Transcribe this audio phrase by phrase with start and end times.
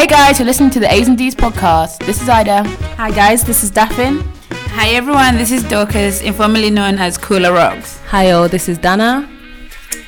[0.00, 2.06] Hey guys, you're listening to the A's and D's podcast.
[2.06, 2.64] This is Ida.
[2.96, 4.22] Hi guys, this is Daphne.
[4.50, 8.00] Hi everyone, this is Dorcas, informally known as Cooler Rocks.
[8.06, 9.28] Hi all, this is Dana.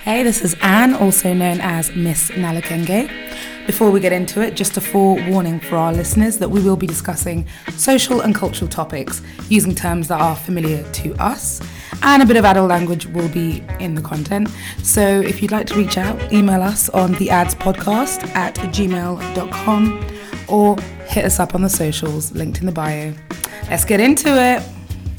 [0.02, 3.21] Hey, this is Anne, also known as Miss Nalukenge.
[3.66, 6.86] Before we get into it, just a forewarning for our listeners that we will be
[6.86, 11.60] discussing social and cultural topics using terms that are familiar to us,
[12.02, 14.48] and a bit of adult language will be in the content.
[14.82, 20.06] So if you'd like to reach out, email us on the ads podcast at gmail.com
[20.48, 23.14] or hit us up on the socials linked in the bio.
[23.70, 24.62] Let's get into it.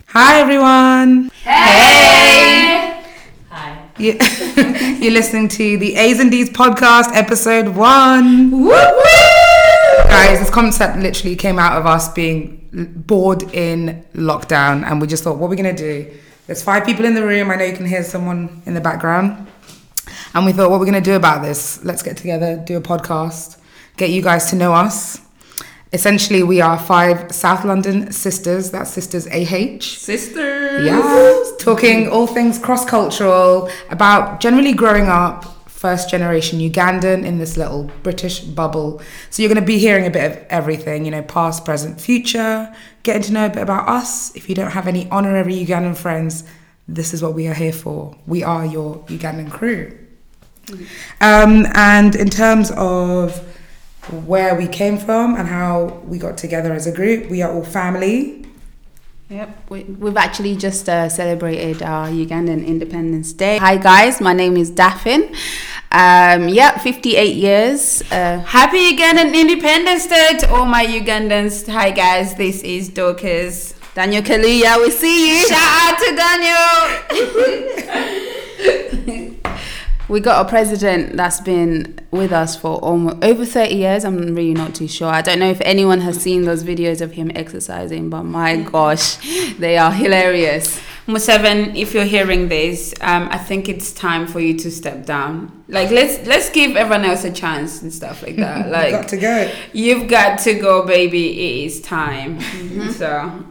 [0.08, 1.32] Hi, everyone.
[1.44, 2.78] Hey!
[2.78, 2.83] Hi.
[4.04, 8.52] You're listening to the A's and D's podcast, episode one.
[8.52, 8.70] Woo!
[8.70, 12.68] Guys, this concept literally came out of us being
[13.08, 16.20] bored in lockdown, and we just thought, what are we going to do?
[16.48, 17.50] There's five people in the room.
[17.50, 19.48] I know you can hear someone in the background.
[20.34, 21.82] And we thought, what are we going to do about this?
[21.86, 23.58] Let's get together, do a podcast,
[23.96, 25.22] get you guys to know us.
[25.94, 28.72] Essentially, we are five South London sisters.
[28.72, 29.82] That's Sisters AH.
[29.82, 30.86] Sisters!
[30.88, 31.44] Yeah.
[31.60, 37.92] Talking all things cross cultural, about generally growing up, first generation Ugandan in this little
[38.02, 39.04] British bubble.
[39.30, 42.74] So you're going to be hearing a bit of everything, you know, past, present, future,
[43.04, 44.36] getting to know a bit about us.
[44.36, 46.44] If you don't have any honorary Ugandan friends,
[46.88, 48.16] this is what we are here for.
[48.26, 49.96] We are your Ugandan crew.
[51.22, 53.46] Um, and in terms of
[54.12, 57.64] where we came from and how we got together as a group, we are all
[57.64, 58.46] family.
[59.30, 63.58] Yep, we, we've actually just uh, celebrated our Ugandan Independence Day.
[63.58, 65.32] Hi guys, my name is Daphne.
[65.92, 68.04] Um, yeah, 58 years.
[68.12, 71.68] Uh, Happy Ugandan Independence Day to all my Ugandans.
[71.72, 73.74] Hi guys, this is Dorcas.
[73.96, 75.48] Daniel Kaluuya, we see you.
[75.48, 76.16] Shout out to
[79.08, 79.30] Daniel!
[80.14, 84.06] We got a president that's been with us for almost over 30 years.
[84.06, 85.08] I'm really not too sure.
[85.08, 89.18] I don't know if anyone has seen those videos of him exercising, but my gosh,
[89.58, 90.80] they are hilarious.
[91.08, 95.64] Museveni, if you're hearing this, um, I think it's time for you to step down.
[95.68, 98.70] Like let's let's give everyone else a chance and stuff like that.
[98.70, 99.52] Like got to go.
[99.74, 101.26] You've got to go, baby.
[101.32, 102.40] It is time.
[102.92, 103.44] So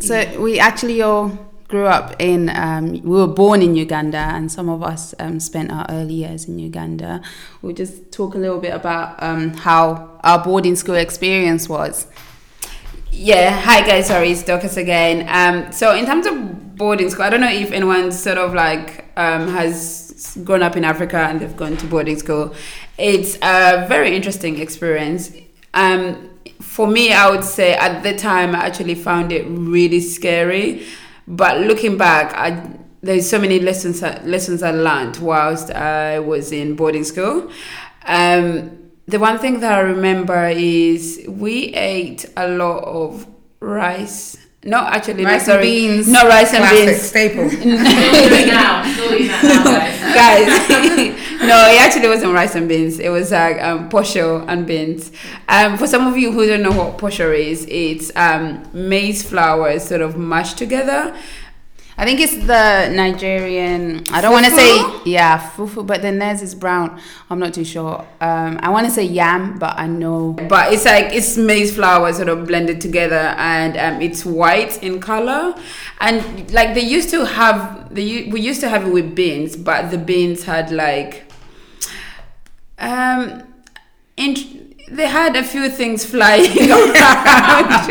[0.00, 4.68] So we actually all grew up in, um, we were born in Uganda, and some
[4.68, 7.22] of us um, spent our early years in Uganda.
[7.62, 12.06] We'll just talk a little bit about um, how our boarding school experience was.
[13.10, 15.26] Yeah, hi guys, sorry, it's Dorcas again.
[15.28, 19.04] Um, so in terms of boarding school, I don't know if anyone sort of like
[19.16, 22.54] um, has grown up in Africa and they've gone to boarding school.
[22.98, 25.32] It's a very interesting experience.
[25.74, 30.84] Um, for me, I would say at the time I actually found it really scary,
[31.26, 36.74] but looking back, I there's so many lessons lessons I learned whilst I was in
[36.74, 37.50] boarding school.
[38.06, 43.26] Um, the one thing that I remember is we ate a lot of
[43.60, 44.38] rice.
[44.66, 46.08] No, actually, Rice no, and beans.
[46.08, 47.02] no rice and Classic beans.
[47.02, 47.48] staple.
[50.14, 50.46] guys.
[51.42, 52.98] no, it actually wasn't rice and beans.
[52.98, 55.12] It was like um, posho and beans.
[55.48, 59.78] Um, for some of you who don't know what posho is, it's um, maize flour
[59.78, 61.14] sort of mashed together.
[61.96, 64.02] I think it's the Nigerian.
[64.10, 67.00] I don't want to say yeah, fufu, but then theirs is brown.
[67.30, 68.04] I'm not too sure.
[68.20, 70.32] Um, I want to say yam, but I know.
[70.32, 75.00] But it's like it's maize flour sort of blended together, and um, it's white in
[75.00, 75.54] color.
[76.00, 79.90] And like they used to have, the we used to have it with beans, but
[79.92, 81.30] the beans had like,
[82.78, 83.44] um,
[84.16, 87.86] in, they had a few things flying around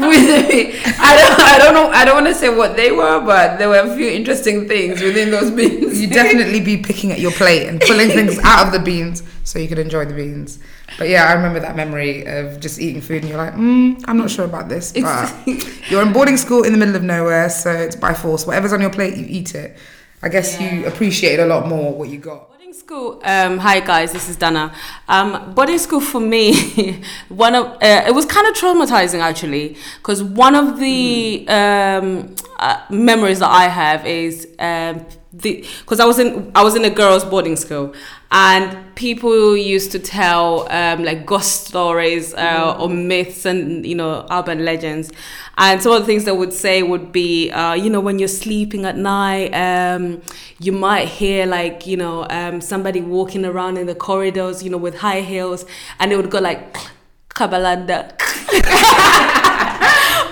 [0.00, 0.74] with me.
[0.98, 3.68] I don't, I don't know, I don't want to say what they were, but there
[3.68, 6.00] were a few interesting things within those beans.
[6.00, 9.58] You definitely be picking at your plate and pulling things out of the beans so
[9.58, 10.58] you could enjoy the beans.
[10.98, 14.16] But yeah, I remember that memory of just eating food and you're like, mm, I'm
[14.16, 14.92] not sure about this.
[14.92, 15.34] But
[15.90, 18.46] you're in boarding school in the middle of nowhere, so it's by force.
[18.46, 19.76] Whatever's on your plate, you eat it.
[20.22, 22.55] I guess you appreciate a lot more what you got.
[22.86, 23.20] School.
[23.24, 24.72] Um, hi guys, this is Dana.
[25.08, 30.22] Um, boarding school for me, one of uh, it was kind of traumatizing actually, because
[30.22, 36.20] one of the um, uh, memories that I have is um, the because I was
[36.20, 37.92] in I was in a girls' boarding school,
[38.30, 44.26] and people used to tell um, like ghost stories uh, or myths and you know
[44.30, 45.12] urban legends.
[45.58, 48.28] And some of the things they would say would be, uh, you know, when you're
[48.28, 50.20] sleeping at night, um,
[50.60, 54.76] you might hear like, you know, um, somebody walking around in the corridors, you know,
[54.76, 55.64] with high heels,
[55.98, 56.74] and it would go like,
[57.30, 58.12] Kabalanda.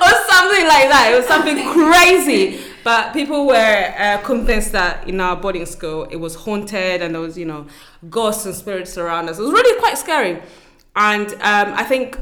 [0.05, 1.11] or something like that.
[1.13, 2.61] It was something crazy.
[2.85, 7.23] But people were uh, convinced that in our boarding school it was haunted and there
[7.23, 7.67] was, you know,
[8.11, 9.39] ghosts and spirits around us.
[9.39, 10.43] It was really quite scary.
[10.95, 12.19] and um, I think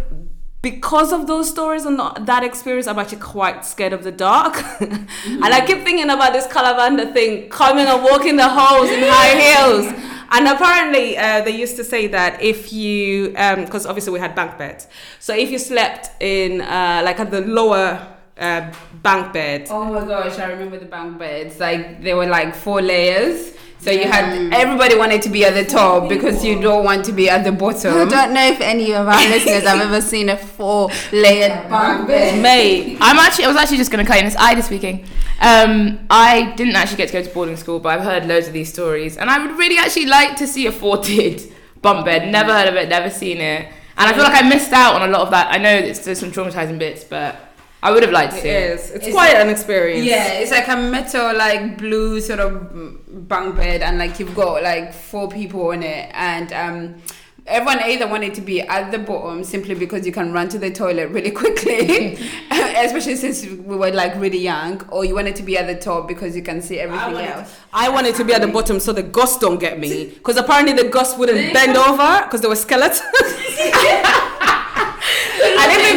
[0.63, 4.57] because of those stories and that experience, I'm actually quite scared of the dark.
[4.81, 5.09] and
[5.45, 9.93] I keep thinking about this Kalavanda thing, coming and walking the halls in high heels.
[10.31, 14.57] And apparently, uh, they used to say that if you, because obviously we had bank
[14.57, 14.87] beds,
[15.19, 20.05] so if you slept in uh, like at the lower uh, bank bed, Oh my
[20.07, 21.61] gosh, I remember the bunk beds.
[21.61, 23.53] Like they were like four layers.
[23.79, 27.13] So you had everybody wanted to be at the top because you don't want to
[27.13, 27.93] be at the bottom.
[27.95, 32.41] I don't know if any of our listeners have ever seen a four-layered bunk bed.
[32.41, 34.27] mate, I'm actually, I was actually just going to cut in.
[34.27, 35.05] It's Ida speaking.
[35.41, 38.53] Um, I didn't actually get to go to boarding school, but I've heard loads of
[38.53, 41.43] these stories, and I would really actually like to see a forted
[41.83, 42.31] bunk bed.
[42.31, 45.09] Never heard of it, never seen it, and I feel like I missed out on
[45.09, 45.53] a lot of that.
[45.53, 47.52] I know it's, there's some traumatizing bits, but
[47.83, 48.71] I would have liked to it see it.
[48.75, 48.91] is.
[48.91, 50.07] It's, quite an experience.
[50.07, 54.63] Yeah, it's like a metal, like blue sort of bunk bed, and like you've got
[54.63, 57.03] like four people on it, and um,
[57.47, 60.71] everyone either wanted to be at the bottom simply because you can run to the
[60.71, 62.15] toilet really quickly,
[62.51, 66.07] especially since we were like really young, or you wanted to be at the top
[66.07, 67.59] because you can see everything else.
[67.73, 70.13] I wanted to be at the bottom so the ghosts don't get me.
[70.23, 73.03] Because apparently the ghosts wouldn't bend over because they were skeletons.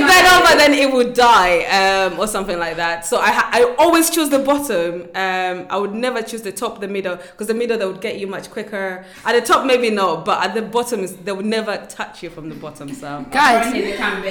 [0.10, 3.06] And if it bent over, then it would die um, or something like that.
[3.06, 5.04] So I, ha- I always choose the bottom.
[5.16, 8.18] Um, I would never choose the top, the middle, because the middle they would get
[8.20, 9.06] you much quicker.
[9.26, 12.30] At the top, maybe not, but at the bottom, is, they would never touch you
[12.30, 12.94] from the bottom.
[12.94, 13.72] So Guys,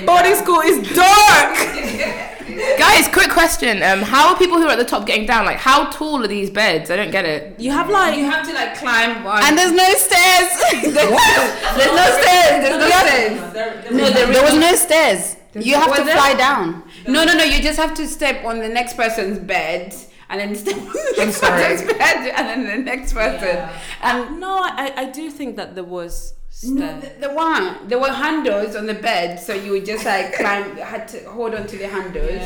[0.05, 1.55] boarding school is dark.
[2.79, 5.44] Guys, quick question: um, How are people who are at the top getting down?
[5.47, 6.91] Like, how tall are these beds?
[6.91, 7.59] I don't get it.
[7.59, 9.43] You have like You have to like climb one.
[9.43, 10.50] and there's no stairs.
[10.82, 12.62] there's no stairs.
[12.62, 13.91] There's no stairs.
[13.93, 15.37] No, there there was no stairs.
[15.55, 16.17] You have Was to there?
[16.17, 16.83] fly down.
[17.06, 17.45] No, no, no.
[17.45, 19.95] You just have to step on the next person's bed
[20.29, 21.62] and then step on the next sorry.
[21.62, 23.69] person's bed and then the next person.
[24.03, 26.35] And no, I, I do think that there was.
[26.65, 27.03] no, stairs.
[27.21, 30.77] the, the one there were handles on the bed, so you would just like climb,
[30.77, 32.43] had to hold on to the handles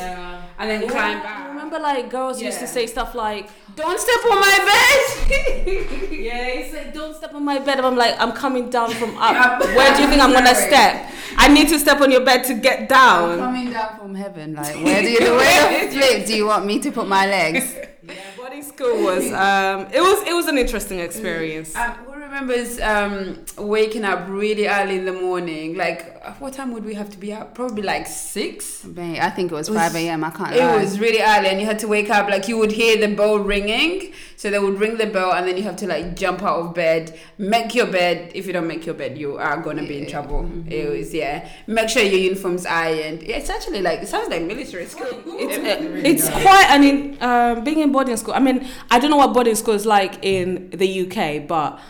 [0.58, 1.46] and then climb back.
[1.46, 4.98] I remember like girls used to say stuff like, Don't step on my bed.
[6.28, 9.16] Yeah, he said, "Don't step on my bed." And I'm like, "I'm coming down from
[9.18, 9.60] up.
[9.60, 11.10] Where do you think I'm gonna step?
[11.36, 14.74] I need to step on your bed to get down." Coming down from heaven, like
[14.84, 17.72] where do you where the flip do you want me to put my legs?
[18.02, 21.76] Yeah, boarding school was um, it was it was an interesting experience.
[21.76, 21.92] Um,
[22.28, 25.76] who remembers um, waking up really early in the morning?
[25.76, 27.54] Like, what time would we have to be up?
[27.54, 28.84] Probably like six.
[28.84, 30.24] Mate, I think it was 5 a.m.
[30.24, 30.76] I can't It lie.
[30.82, 32.28] was really early, and you had to wake up.
[32.28, 35.56] Like you would hear the bell ringing, so they would ring the bell, and then
[35.56, 38.32] you have to like jump out of bed, make your bed.
[38.34, 40.50] If you don't make your bed, you are gonna be in trouble.
[40.66, 41.48] It was yeah.
[41.66, 43.22] Make sure your uniform's ironed.
[43.22, 45.08] Yeah, it's actually like it sounds like military school.
[45.26, 48.34] It's, uh, it's quite I mean, um, being in boarding school.
[48.34, 51.80] I mean, I don't know what boarding school is like in the UK, but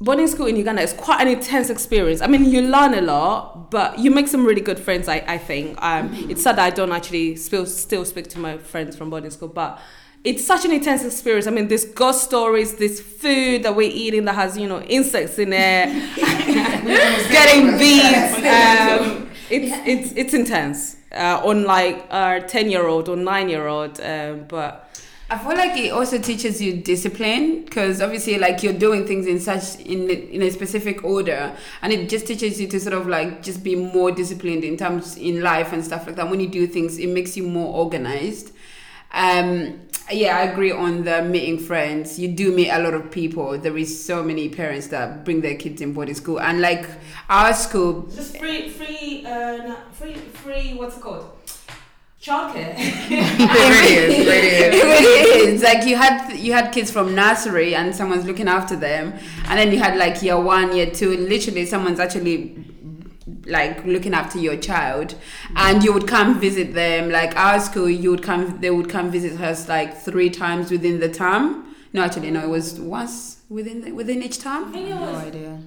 [0.00, 2.22] boarding school in Uganda is quite an intense experience.
[2.22, 5.08] I mean, you learn a lot, but you make some really good friends.
[5.08, 8.56] I, I think um, it's sad that I don't actually still still speak to my
[8.58, 9.78] friends from boarding school, but
[10.24, 11.46] it's such an intense experience.
[11.46, 15.38] I mean, there's ghost stories, this food that we're eating that has you know insects
[15.38, 15.88] in it,
[17.30, 18.30] getting bees.
[18.50, 23.66] Um, it's it's it's intense uh, on like our ten year old or nine year
[23.66, 24.86] old, um, but.
[25.30, 29.38] I feel like it also teaches you discipline because obviously, like you're doing things in
[29.38, 33.40] such in in a specific order, and it just teaches you to sort of like
[33.40, 36.28] just be more disciplined in terms in life and stuff like that.
[36.28, 38.52] When you do things, it makes you more organized.
[39.12, 42.18] Um, yeah, I agree on the meeting friends.
[42.18, 43.56] You do meet a lot of people.
[43.56, 46.88] There is so many parents that bring their kids in boarding school, and like
[47.28, 50.74] our school, Just free, free, uh, free, free.
[50.74, 51.39] What's it called?
[52.20, 52.74] Childcare.
[52.76, 54.18] It really is.
[54.18, 54.74] It really is.
[54.74, 58.76] it really is like you had you had kids from nursery and someone's looking after
[58.76, 59.14] them
[59.46, 62.62] and then you had like year one year two literally someone's actually
[63.46, 65.14] like looking after your child
[65.56, 69.10] and you would come visit them like our school you would come they would come
[69.10, 73.80] visit us like three times within the term no actually no it was once within
[73.80, 75.58] the, within each term no idea.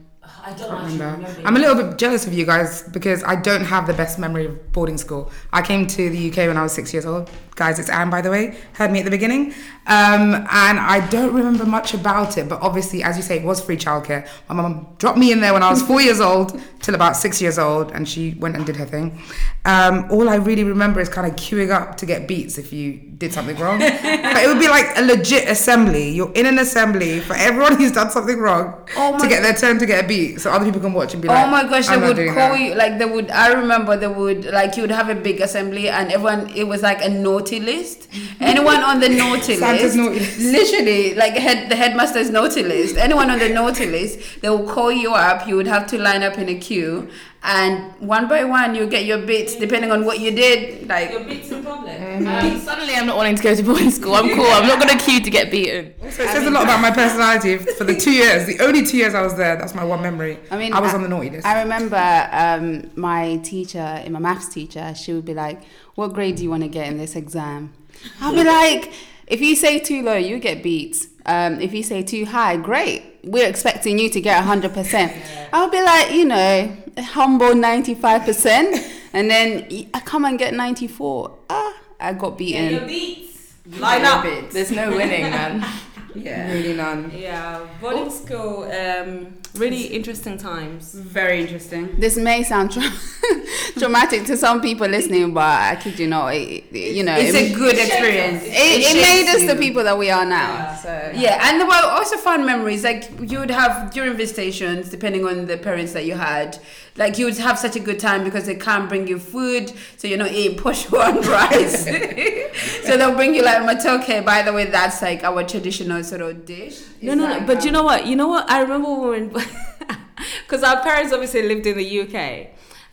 [0.46, 1.25] I don't remember.
[1.46, 4.46] I'm a little bit jealous of you guys because I don't have the best memory
[4.46, 5.32] of boarding school.
[5.51, 7.30] I came to the UK when I was six years old.
[7.55, 8.57] Guys, it's Anne, by the way.
[8.74, 9.53] Heard me at the beginning.
[9.86, 13.62] Um, and I don't remember much about it, but obviously, as you say, it was
[13.62, 14.27] free childcare.
[14.50, 17.41] My mum dropped me in there when I was four years old till about six
[17.41, 19.22] years old, and she went and did her thing.
[19.65, 22.93] Um, all I really remember is kind of queuing up to get beats if you
[22.98, 23.79] did something wrong.
[23.79, 26.10] but it would be like a legit assembly.
[26.10, 29.77] You're in an assembly for everyone who's done something wrong Oh to get their turn
[29.79, 31.88] to get a beat so other people can watch and be like, oh my gosh,
[31.88, 33.29] they "I'm not would call that." you like they would.
[33.31, 36.50] I remember they would like you would have a big assembly and everyone.
[36.55, 37.10] It was like a
[37.44, 38.08] naughty list.
[38.40, 40.40] Anyone on the naughty list, naughty list.
[40.40, 42.96] literally like head the headmaster's naughty list.
[42.98, 45.48] Anyone on the naughty list, they will call you up.
[45.48, 47.10] You would have to line up in a queue,
[47.44, 50.88] and one by one you get your bits depending on what you did.
[50.88, 52.00] Like Your beats in public.
[52.00, 54.16] Um, suddenly, I'm not wanting to go to boarding school.
[54.16, 54.46] I'm cool.
[54.46, 55.94] I'm not going to queue to get beaten.
[56.12, 58.46] So it says a lot about my personality for the two years.
[58.46, 60.40] The only two years I was there, that's my one memory.
[60.52, 61.46] I mean, I was on the naughty list.
[61.46, 65.64] I remember um, my teacher, in my maths teacher, she would be like,
[65.96, 67.74] "What grade do you want to get in this exam?"
[68.22, 68.92] I'll be like,
[69.28, 71.08] "If you say too low, you get beat.
[71.26, 73.02] Um, if you say too high, great.
[73.24, 75.12] We're expecting you to get hundred percent."
[75.54, 78.76] I'll be like, you know, a humble ninety-five percent,
[79.14, 81.32] and then I come and get ninety-four.
[81.50, 82.88] Ah, I got Your beaten.
[82.88, 83.54] beats.
[83.80, 84.26] Line up.
[84.52, 85.66] There's no winning, man.
[86.15, 86.51] Yeah.
[86.51, 87.12] really none.
[87.15, 88.63] Yeah, boarding school.
[88.72, 90.93] Um, really interesting times.
[90.93, 91.89] Very interesting.
[92.00, 92.84] This may sound tra-
[93.77, 97.36] traumatic to some people listening, but I kid you not, it, it- you know, It's
[97.36, 98.43] it, a good experience.
[98.43, 100.75] it, it made shapes us the people that we are now.
[100.82, 102.84] So Yeah, and there were also fun memories.
[102.84, 106.58] Like you would have during visitations, depending on the parents that you had,
[106.96, 110.08] like you would have such a good time because they can't bring you food, so
[110.08, 111.86] you're not eating posh one rice.
[112.84, 114.24] so they'll bring you like matoke.
[114.26, 116.82] By the way, that's like our traditional sort of dish.
[117.02, 117.48] No, no, like, no.
[117.48, 118.06] But you um, know what?
[118.06, 118.50] You know what?
[118.50, 122.50] I remember when, because our parents obviously lived in the UK,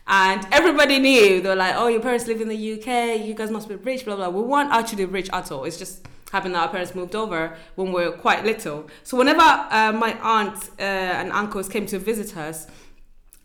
[0.07, 3.21] and everybody knew they were like, "Oh, your parents live in the UK.
[3.27, 4.31] You guys must be rich." Blah blah.
[4.31, 5.65] We weren't actually rich at all.
[5.65, 8.89] It's just happened that our parents moved over when we were quite little.
[9.03, 12.67] So whenever uh, my aunt uh, and uncles came to visit us.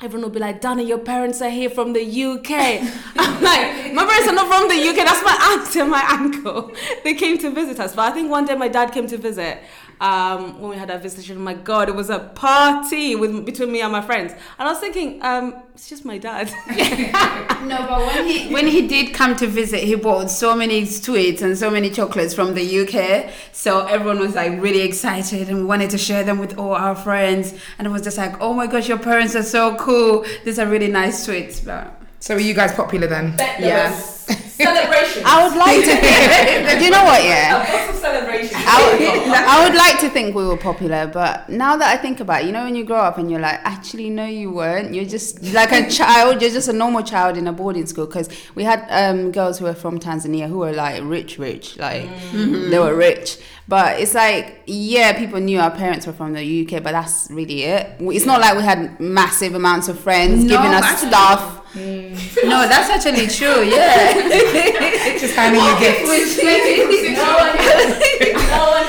[0.02, 2.52] Everyone will be like, Dana, your parents are here from the UK.
[3.16, 4.96] I'm like, my parents are not from the UK.
[4.98, 6.74] That's my aunt and my uncle.
[7.06, 7.96] They came to visit us.
[7.96, 9.60] But I think one day my dad came to visit
[10.02, 11.40] um, when we had our visitation.
[11.40, 14.34] My God, it was a party with between me and my friends.
[14.58, 16.52] And I was thinking, um, it's just my dad.
[17.66, 21.42] No, but when he when he did come to visit, he bought so many sweets
[21.42, 23.32] and so many chocolates from the UK.
[23.54, 26.96] So everyone was like really excited and we wanted to share them with all our
[26.96, 27.56] friends.
[27.80, 30.26] And it was just like, oh my gosh, your parents are so cool.
[30.44, 31.60] These are really nice sweets.
[31.60, 33.34] But So were you guys popular then?
[33.60, 33.90] Yeah.
[34.34, 35.24] Celebration.
[35.26, 36.80] I would like to think.
[36.80, 37.24] do you know what?
[37.24, 37.68] Yeah.
[37.72, 38.56] Lots of celebration.
[38.56, 42.20] I would, I would like to think we were popular, but now that I think
[42.20, 44.94] about it, you know, when you grow up and you're like, actually, no, you weren't.
[44.94, 46.42] You're just like a child.
[46.42, 48.06] You're just a normal child in a boarding school.
[48.06, 52.10] Because we had um, girls who were from Tanzania who were like rich, rich, like
[52.34, 53.38] they were rich.
[53.68, 57.64] But it's like, yeah, people knew our parents were from the UK, but that's really
[57.64, 57.96] it.
[58.00, 61.62] It's not like we had massive amounts of friends No, giving us actually- stuff.
[61.76, 63.64] No, that's actually true.
[63.64, 64.14] Yeah.
[65.20, 66.10] Just handing you gifts.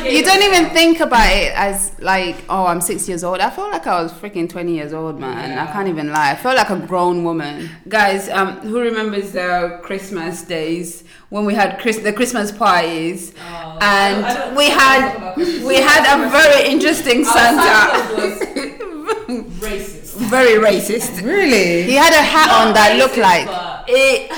[0.06, 3.40] You don't even think about it as like, oh, I'm six years old.
[3.40, 5.58] I felt like I was freaking 20 years old, man.
[5.58, 6.30] I can't even lie.
[6.32, 7.68] I felt like a grown woman.
[7.88, 13.32] Guys, um, who remembers the Christmas days when we had Chris- the Christmas parties,
[13.80, 17.90] and we had we had a very interesting Santa,
[19.60, 19.95] racist.
[20.16, 21.22] Very racist.
[21.22, 21.84] Really?
[21.84, 23.46] He had a hat on that looked like.
[23.88, 24.30] It,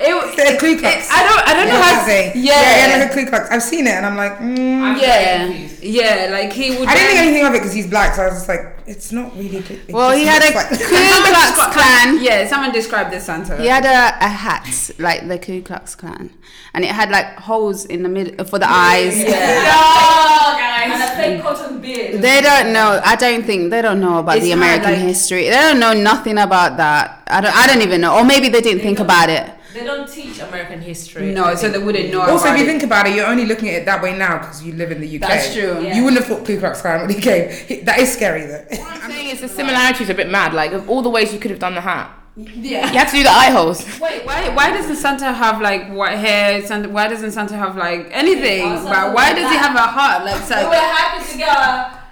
[0.00, 1.08] it, The Ku Klux.
[1.10, 2.06] I don't I don't know how.
[2.06, 3.50] yeah, Yeah, yeah, yeah, like a Ku Klux.
[3.50, 5.00] I've seen it and I'm like, mm.
[5.00, 5.46] yeah,
[5.80, 6.28] yeah.
[6.32, 6.88] Like he would.
[6.88, 9.12] I didn't think anything of it because he's black, so I was just like, it's
[9.12, 9.58] not really.
[9.58, 10.96] It Well, he had a looks Ku
[11.30, 12.18] Klux Klan.
[12.24, 13.56] Yeah, someone described the Santa.
[13.60, 16.30] He had a, a hat like the Ku Klux Klan,
[16.74, 19.14] and it had like holes in the middle for the eyes.
[20.84, 22.20] And a fake cotton beard.
[22.20, 23.00] They don't know.
[23.02, 25.44] I don't think they don't know about It's the American like- history.
[25.44, 27.22] They don't know nothing about that.
[27.26, 27.56] I don't.
[27.56, 28.16] I don't even know.
[28.18, 29.50] Or maybe they didn't think about it.
[29.74, 31.32] They don't teach American history.
[31.32, 32.20] No, so they wouldn't know.
[32.22, 34.62] Also, if you think about it, you're only looking at it that way now because
[34.62, 35.22] you live in the UK.
[35.22, 35.82] That's true.
[35.82, 35.96] Yeah.
[35.96, 37.84] You wouldn't have thought Ku Klux Klan when he came.
[37.84, 38.64] That is scary though.
[38.68, 40.54] What I'm saying is the similarities are a bit mad.
[40.54, 42.92] Like of all the ways you could have done the hat, yeah.
[42.92, 43.84] you had to do the eye holes.
[44.00, 46.64] Wait, why why doesn't Santa have like white hair?
[46.64, 48.76] Santa, why doesn't Santa have like anything?
[48.76, 50.24] Santa but why does he have a heart?
[50.24, 52.04] Like, so, We were happy to get a Ku Klux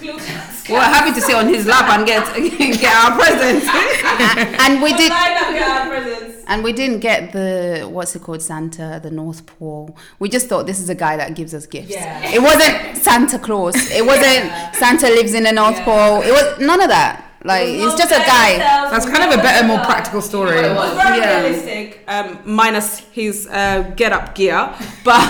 [0.00, 2.22] we're happy to sit on his lap and get
[2.80, 3.66] get our presents.
[4.62, 5.10] And we did.
[5.10, 6.44] Line up, get our presents.
[6.48, 9.96] And we didn't get the what's it called Santa, the North Pole.
[10.18, 11.90] We just thought this is a guy that gives us gifts.
[11.90, 12.30] Yeah.
[12.30, 13.74] It wasn't Santa Claus.
[13.90, 15.84] It wasn't Santa lives in the North Yeah.
[15.84, 16.22] Pole.
[16.22, 17.25] It was none of that.
[17.44, 18.58] Like it's just a guy.
[18.90, 20.56] That's kind of a better, more practical story.
[20.58, 21.40] It was very Yeah.
[21.42, 24.74] realistic, um, minus his uh, get up gear.
[25.04, 25.20] But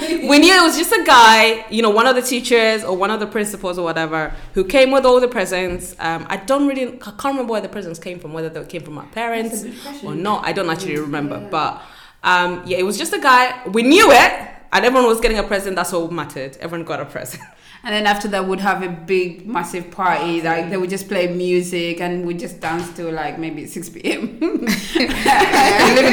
[0.30, 3.10] we knew it was just a guy, you know, one of the teachers or one
[3.10, 5.94] of the principals or whatever, who came with all the presents.
[6.00, 8.82] Um, I don't really, I can't remember where the presents came from, whether they came
[8.82, 9.64] from our parents
[10.02, 10.44] or not.
[10.44, 11.38] I don't actually remember.
[11.50, 11.80] But
[12.24, 13.62] um, yeah, it was just a guy.
[13.68, 14.32] We knew it,
[14.72, 15.76] and everyone was getting a present.
[15.76, 16.56] That's all mattered.
[16.58, 17.42] Everyone got a present.
[17.84, 20.40] and then after that, we would have a big, massive party.
[20.40, 24.38] Like they would just play music and we just dance till like maybe six p.m.
[24.40, 24.68] Living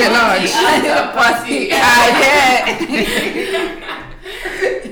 [0.01, 0.51] it large.
[1.15, 1.69] party.
[1.71, 3.85] Ah, yeah.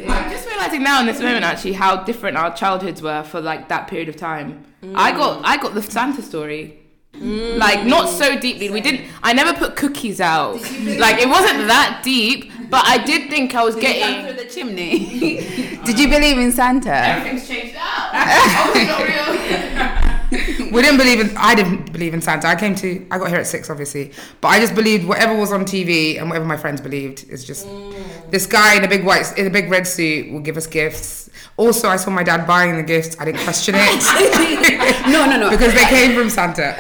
[0.10, 3.68] I just realizing now in this moment actually how different our childhoods were for like
[3.70, 4.64] that period of time.
[4.96, 6.80] I got I got the Santa story.
[7.20, 8.70] Like not so deeply.
[8.70, 9.08] We didn't.
[9.24, 10.56] I never put cookies out.
[10.56, 14.26] Like it wasn't that deep, but I did think I was getting.
[14.26, 15.78] through the chimney.
[15.86, 16.92] Did you believe in Santa?
[16.92, 18.10] Everything's changed out.
[18.14, 20.14] oh, it's not real.
[20.72, 21.38] We didn't believe in.
[21.38, 22.50] I didn't believe in Santa.
[22.50, 23.08] I came to.
[23.10, 26.28] I got here at six, obviously, but I just believed whatever was on TV and
[26.28, 27.66] whatever my friends believed is just.
[27.66, 28.30] Mm.
[28.30, 31.30] This guy in a big white, in a big red suit, will give us gifts.
[31.56, 33.16] Also, I saw my dad buying the gifts.
[33.20, 35.50] I didn't question it no, no, no.
[35.50, 36.76] because they came from Santa.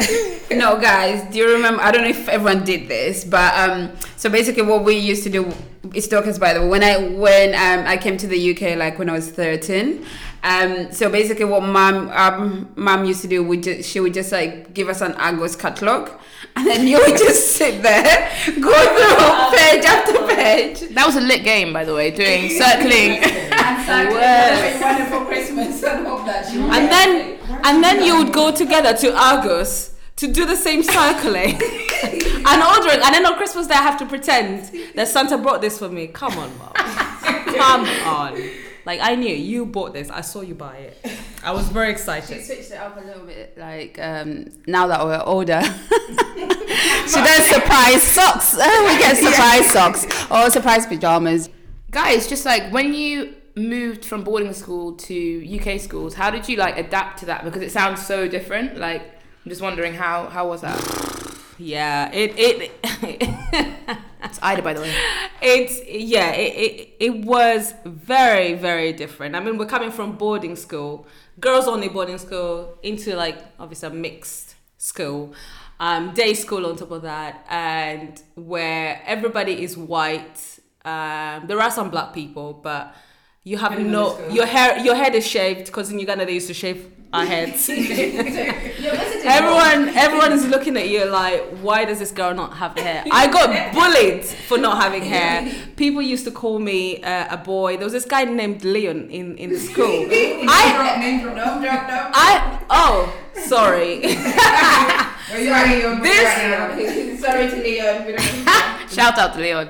[0.52, 1.82] No, guys, do you remember?
[1.82, 5.30] I don't know if everyone did this, but um, so basically, what we used to
[5.30, 5.52] do
[5.94, 6.40] is Dorcas.
[6.40, 9.14] By the way, when I when um, I came to the UK, like when I
[9.14, 10.06] was thirteen,
[10.44, 14.32] um, so basically, what mom um, mom used to do, would just, she would just
[14.32, 16.10] like give us an Argos catalog,
[16.56, 20.94] and then you would just sit there, go through page after page.
[20.94, 23.22] That was a lit game, by the way, doing circling.
[24.82, 29.16] wonderful Christmas and hope that you and then and then you would go together to
[29.16, 31.54] Argos to do the same circling
[32.04, 35.80] and ordering, and then on Christmas Day I have to pretend that Santa brought this
[35.80, 36.08] for me.
[36.08, 36.72] Come on, mom.
[36.74, 38.42] Come on.
[38.86, 40.10] Like I knew you bought this.
[40.10, 41.06] I saw you buy it.
[41.44, 42.38] I was very excited.
[42.38, 45.62] She switched it up a little bit, like um, now that we're older.
[45.62, 48.54] she does surprise socks.
[48.56, 51.50] we get surprise socks or surprise pajamas.
[51.92, 56.56] Guys, just like when you moved from boarding school to UK schools, how did you
[56.56, 57.44] like adapt to that?
[57.44, 58.78] Because it sounds so different.
[58.78, 59.17] Like
[59.48, 60.78] I'm just wondering how how was that?
[61.58, 62.72] Yeah, it it
[64.26, 64.94] It's Ida, by the way.
[65.42, 69.38] it's yeah it, it it was very very different.
[69.38, 71.08] I mean we're coming from boarding school.
[71.40, 75.34] Girls only boarding school into like obviously a mixed school.
[75.80, 80.60] Um day school on top of that and where everybody is white.
[80.84, 82.94] Um there are some black people but
[83.46, 86.54] you have no your hair your head is shaved because in uganda they used to
[86.54, 87.70] shave our heads.
[89.30, 93.04] Everyone everyone is looking at you like why does this girl not have hair?
[93.12, 95.52] I got bullied for not having hair.
[95.76, 97.78] People used to call me uh, a boy.
[97.78, 99.86] There was this guy named leon in in the school.
[100.10, 100.98] I
[102.14, 103.14] i oh
[103.46, 104.02] sorry.
[105.28, 108.18] This Sorry to Leon.
[108.90, 109.68] Shout out to Leon.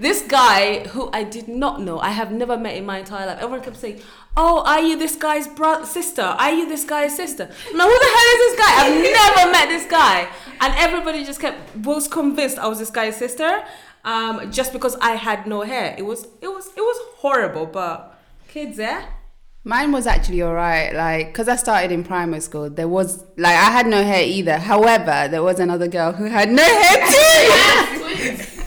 [0.00, 3.36] this guy who I did not know, I have never met in my entire life.
[3.36, 4.00] Everyone kept saying,
[4.36, 6.22] "Oh, are you this guy's bro- sister?
[6.22, 8.72] Are you this guy's sister?" Now, who the hell is this guy?
[8.80, 10.28] I've never met this guy,
[10.60, 13.62] and everybody just kept was convinced I was this guy's sister,
[14.04, 15.94] um, just because I had no hair.
[15.98, 19.02] It was it was it was horrible, but kids, eh?
[19.62, 22.70] Mine was actually alright, like because I started in primary school.
[22.70, 24.56] There was like I had no hair either.
[24.56, 28.46] However, there was another girl who had no hair too.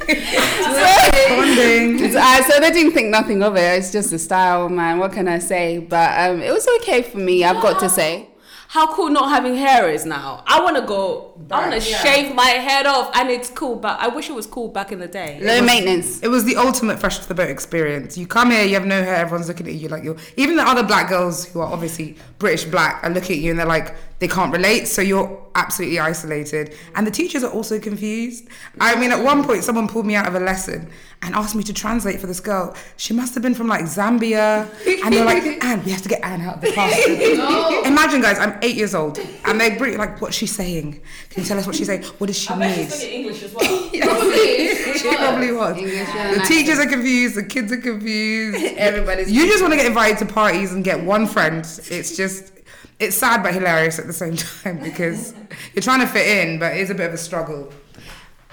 [2.13, 3.79] So, uh, so they didn't think nothing of it.
[3.79, 4.99] It's just a style, man.
[4.99, 5.79] What can I say?
[5.79, 7.43] But um, it was okay for me.
[7.43, 8.29] I've got to say.
[8.67, 10.43] How cool not having hair is now.
[10.47, 11.32] I want to go.
[11.51, 13.75] I want to shave my head off, and it's cool.
[13.75, 15.39] But I wish it was cool back in the day.
[15.41, 16.21] Low maintenance.
[16.21, 18.17] It was the ultimate fresh off the boat experience.
[18.17, 20.17] You come here, you have no hair, everyone's looking at you like you're.
[20.37, 23.59] Even the other black girls who are obviously British black are looking at you and
[23.59, 26.73] they're like, they can't relate, so you're absolutely isolated.
[26.95, 28.47] And the teachers are also confused.
[28.79, 30.89] I mean, at one point, someone pulled me out of a lesson
[31.21, 32.75] and asked me to translate for this girl.
[32.95, 34.69] She must have been from like Zambia.
[35.03, 36.97] And they're like, Anne, we have to get Anne out of the class.
[37.85, 41.01] Imagine, guys, I'm eight years old and they're like, what's she saying?
[41.33, 42.03] Can you tell us what she's saying?
[42.19, 42.91] What does she need?
[42.91, 43.89] English as well.
[43.91, 45.75] she probably was.
[45.77, 47.35] English The and teachers are confused.
[47.35, 48.63] The kids are confused.
[48.77, 49.31] Everybody's.
[49.31, 51.59] You just want to get invited to parties and get one friend.
[51.89, 52.53] It's just,
[52.99, 55.33] it's sad but hilarious at the same time because
[55.73, 57.73] you're trying to fit in, but it's a bit of a struggle.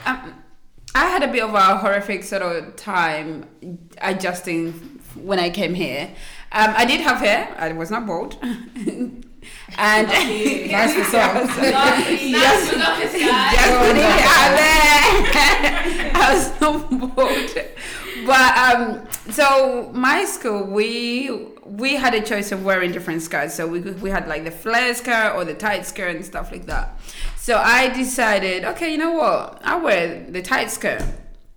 [0.07, 0.43] Um,
[0.95, 3.47] I had a bit of a horrific sort of time
[3.99, 4.73] adjusting
[5.17, 6.09] when I came here.
[6.53, 7.55] Um, I did have hair.
[7.59, 8.37] I was not bald.
[9.77, 11.37] And Nice for some.
[11.61, 12.71] Yes.
[12.71, 13.13] Just
[13.79, 14.61] putting it out.
[16.15, 17.67] I was not bored.
[18.27, 21.31] But um, so my school, we
[21.65, 23.55] we had a choice of wearing different skirts.
[23.55, 26.67] So we we had like the flare skirt or the tight skirt and stuff like
[26.67, 26.99] that.
[27.37, 29.61] So I decided, okay, you know what?
[29.65, 31.03] I'll wear the tight skirt.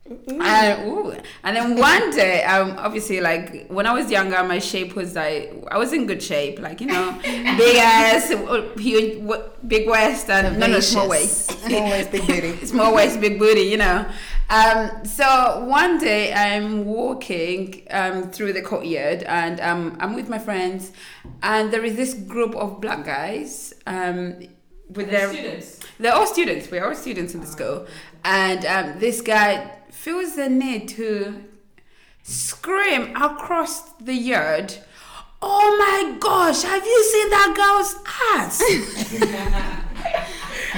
[0.05, 1.15] And, ooh.
[1.43, 5.53] and then one day, um, obviously, like when I was younger, my shape was like
[5.71, 8.27] I was in good shape, like you know, big ass,
[8.77, 9.23] huge,
[9.65, 12.65] big waist, and no, no, small waist, Small waist, big booty.
[12.65, 14.05] small waist, big booty, you know.
[14.49, 20.37] Um, so one day I'm walking um, through the courtyard and um, I'm with my
[20.37, 20.91] friends,
[21.41, 24.49] and there is this group of black guys um,
[24.89, 25.79] with their students?
[25.99, 26.69] They're all students.
[26.71, 27.87] We're all students in the school,
[28.23, 31.43] and um, this guy feels the need to
[32.23, 34.73] scream across the yard.
[35.41, 37.95] Oh my gosh, have you seen that girl's
[38.33, 38.61] ass?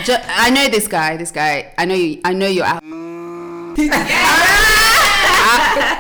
[0.06, 1.18] Ju- I know this guy.
[1.18, 1.74] This guy.
[1.78, 2.20] I know you.
[2.26, 2.63] I know you.
[2.65, 2.78] I,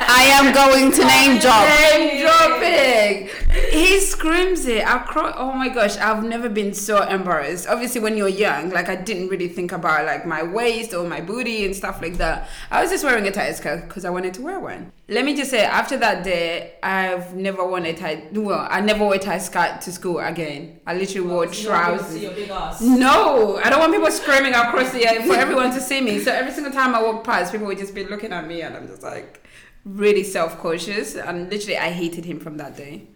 [0.07, 1.67] I am going to name drop.
[1.69, 3.29] Name dropping.
[3.71, 5.33] He screams it across.
[5.37, 7.67] Oh my gosh, I've never been so embarrassed.
[7.67, 11.21] Obviously, when you're young, like I didn't really think about like my waist or my
[11.21, 12.49] booty and stuff like that.
[12.69, 14.91] I was just wearing a tight skirt because I wanted to wear one.
[15.07, 18.33] Let me just say, after that day, I've never worn a tight.
[18.33, 20.79] Well, I never wore a tight skirt to school again.
[20.85, 22.81] I literally wore trousers.
[22.81, 26.19] No, I don't want people screaming across the air for everyone to see me.
[26.19, 28.75] So every single time I walk past, people would just be looking at me, and
[28.75, 29.41] I'm just like
[29.85, 33.07] really self-conscious And literally, I hated him from that day.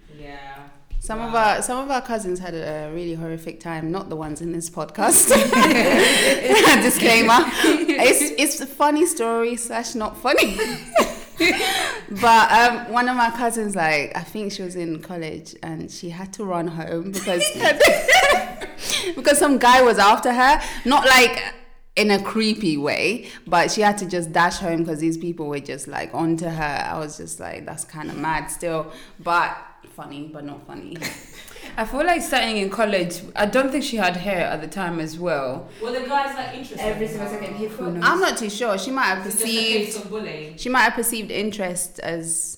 [1.10, 3.90] Some of our some of our cousins had a really horrific time.
[3.90, 5.30] Not the ones in this podcast.
[6.84, 7.40] Disclaimer.
[7.64, 10.56] It's it's a funny story slash not funny.
[12.22, 16.12] but um, one of my cousins, like I think she was in college, and she
[16.12, 17.44] had to run home because
[19.16, 20.62] because some guy was after her.
[20.86, 21.42] Not like
[21.96, 25.60] in a creepy way, but she had to just dash home because these people were
[25.60, 26.86] just like onto her.
[26.86, 30.98] I was just like, that's kind of mad still, but funny, but not funny.
[31.78, 35.00] I feel like starting in college, I don't think she had hair at the time
[35.00, 35.70] as well.
[35.82, 36.80] Well, the guys like interested?
[36.80, 37.88] Every single second, he flew.
[38.02, 38.78] I'm not too sure.
[38.78, 40.06] She might have Is just a case perceived.
[40.06, 40.58] of bullying.
[40.58, 42.58] She might have perceived interest as.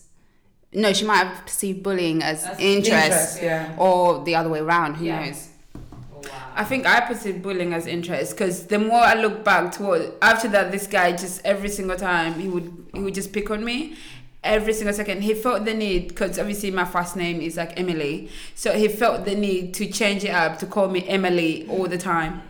[0.73, 3.75] No, she might have perceived bullying as As interest, interest, yeah.
[3.77, 4.95] or the other way around.
[4.95, 5.25] Who Yeah.
[5.25, 5.49] knows?
[5.75, 5.79] Oh
[6.23, 6.29] wow.
[6.55, 10.47] I think I perceived bullying as interest because the more I look back toward after
[10.49, 13.95] that, this guy just every single time he would he would just pick on me.
[14.43, 18.27] Every single second, he felt the need because obviously my first name is like Emily,
[18.55, 21.97] so he felt the need to change it up to call me Emily all the
[21.97, 22.41] time.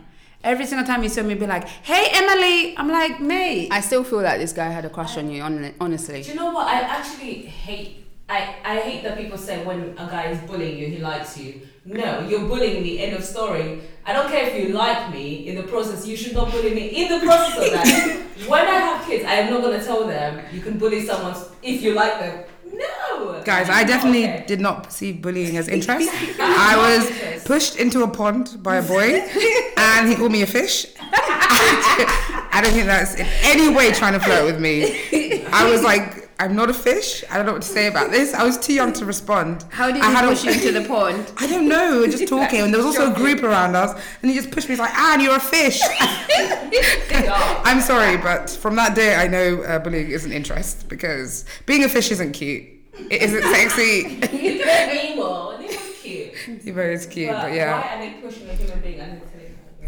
[0.44, 4.04] Every single time he saw me, be like, "Hey Emily," I'm like, "Mate." I still
[4.06, 5.44] feel like this guy had a crush on you.
[5.44, 6.68] Honestly, Do you know what?
[6.68, 8.06] I actually hate.
[8.30, 11.62] I, I hate that people say when a guy is bullying you, he likes you.
[11.84, 13.00] No, you're bullying me.
[13.00, 13.82] End of story.
[14.06, 16.06] I don't care if you like me in the process.
[16.06, 18.28] You should not bully me in the process of that.
[18.48, 21.82] when I have kids, I am not gonna tell them you can bully someone if
[21.82, 22.46] you like them.
[22.74, 26.10] No, Guys, I definitely did not perceive bullying as interest.
[26.40, 29.20] I was pushed into a pond by a boy,
[29.78, 30.86] and he called me a fish.
[31.00, 35.46] I don't think that's in any way trying to flirt with me.
[35.52, 37.24] I was like, I'm not a fish.
[37.30, 38.34] I don't know what to say about this.
[38.34, 39.64] I was too young to respond.
[39.70, 41.32] How did I he had a- push you into the pond?
[41.38, 41.92] I don't know.
[41.94, 44.50] We were just talking, and there was also a group around us, and he just
[44.50, 44.74] pushed me.
[44.74, 45.80] He's like, "Anne, you're a fish."
[47.64, 51.90] I'm sorry, but from that day, I know uh, bullying isn't interest because being a
[51.90, 52.64] fish isn't cute.
[53.12, 54.18] It isn't sexy.
[54.18, 55.58] Nemo.
[55.60, 56.34] Nemo's cute.
[56.66, 59.31] Even it's cute, but why yeah, are they pushing a human being and telling her?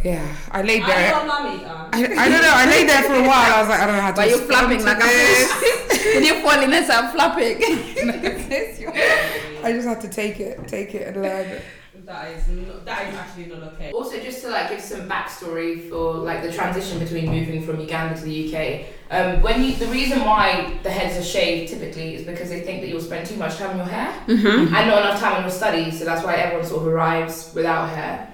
[0.04, 0.36] Yeah.
[0.52, 1.12] I laid I there.
[1.12, 2.54] don't know, mommy, um, I, I don't know.
[2.54, 3.56] I laid there for a while.
[3.56, 4.16] I was like, I don't know how to.
[4.16, 5.54] But you're respond flapping to like a this.
[5.54, 6.04] fish.
[6.14, 7.58] Did you fall in and start flapping?
[9.64, 11.62] I just had to take it, take it, and learn.
[12.06, 13.92] That is not, that is actually not okay.
[13.94, 18.20] Also, just to like give some backstory for like the transition between moving from Uganda
[18.20, 18.86] to the UK.
[19.10, 22.82] Um, when you, the reason why the heads are shaved typically is because they think
[22.82, 25.52] that you'll spend too much time on your hair and not enough time on your
[25.52, 25.98] studies.
[25.98, 28.33] So that's why everyone sort of arrives without hair.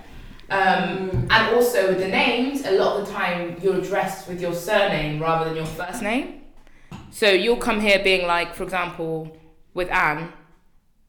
[0.51, 4.53] Um, and also with the names, a lot of the time you're addressed with your
[4.53, 6.41] surname rather than your first name.
[7.11, 9.37] So you'll come here being like, for example,
[9.73, 10.33] with Anne.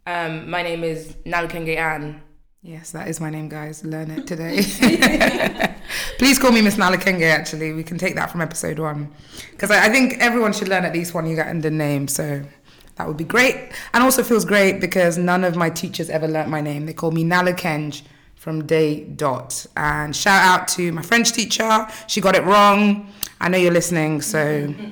[0.06, 2.22] Um, my name is Nalukenge Anne.
[2.62, 3.82] Yes, that is my name, guys.
[3.84, 4.62] Learn it today.
[6.18, 7.72] Please call me Miss Nalukenge, actually.
[7.72, 9.10] We can take that from episode one.
[9.52, 12.06] Because I, I think everyone should learn at least one Ugandan name.
[12.08, 12.42] So
[12.96, 13.72] that would be great.
[13.94, 16.84] And also feels great because none of my teachers ever learnt my name.
[16.84, 18.02] They call me Nalukenge
[18.40, 19.66] from day dot.
[19.76, 21.86] And shout out to my French teacher.
[22.06, 23.12] She got it wrong.
[23.38, 24.74] I know you're listening, so.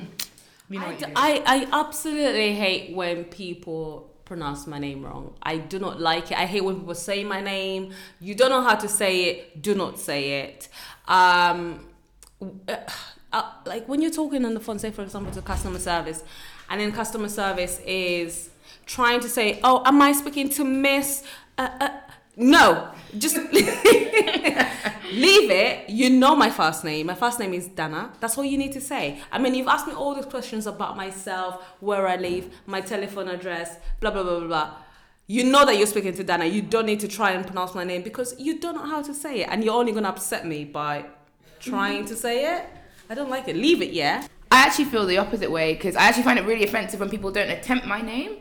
[0.71, 1.07] You know I, you do.
[1.17, 5.33] I, I absolutely hate when people pronounce my name wrong.
[5.43, 6.37] I do not like it.
[6.37, 7.95] I hate when people say my name.
[8.21, 9.63] You don't know how to say it.
[9.63, 10.69] Do not say it.
[11.07, 11.87] Um,
[12.69, 12.77] uh,
[13.33, 16.23] uh, like when you're talking on the phone, say for example to customer service,
[16.69, 18.51] and then customer service is
[18.85, 21.25] trying to say, "Oh, am I speaking to Miss?"
[21.57, 21.91] Uh, uh,
[22.39, 23.73] no, just leave
[25.51, 25.91] it.
[25.91, 27.07] You know my first name.
[27.07, 28.13] My first name is Dana.
[28.21, 29.21] That's all you need to say.
[29.33, 33.27] I mean, you've asked me all these questions about myself, where I live, my telephone
[33.29, 34.75] address, blah blah blah blah blah.
[35.27, 36.45] You know that you're speaking to Dana.
[36.45, 39.13] You don't need to try and pronounce my name because you don't know how to
[39.13, 41.07] say it, and you're only gonna upset me by
[41.59, 42.67] trying to say it.
[43.11, 43.57] I don't like it.
[43.57, 44.27] Leave it, yeah.
[44.53, 47.33] I actually feel the opposite way because I actually find it really offensive when people
[47.33, 48.37] don't attempt my name.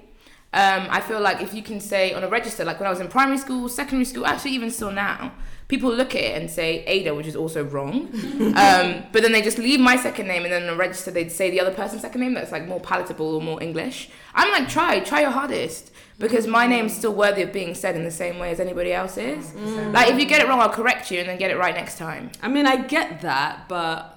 [0.54, 3.00] Um, I feel like if you can say on a register, like when I was
[3.00, 5.34] in primary school, secondary school, actually even still now,
[5.68, 8.08] people look at it and say Ada, which is also wrong.
[8.56, 11.32] um, but then they just leave my second name and then on a register they'd
[11.32, 14.10] say the other person's second name that's like more palatable or more English.
[14.34, 15.92] I'm like, try, try your hardest.
[16.20, 19.54] Because my name's still worthy of being said in the same way as anybody else's.
[19.54, 19.76] is.
[19.94, 22.00] Like if you get it wrong, I'll correct you and then get it right next
[22.00, 22.32] time.
[22.42, 24.17] I mean, I get that, but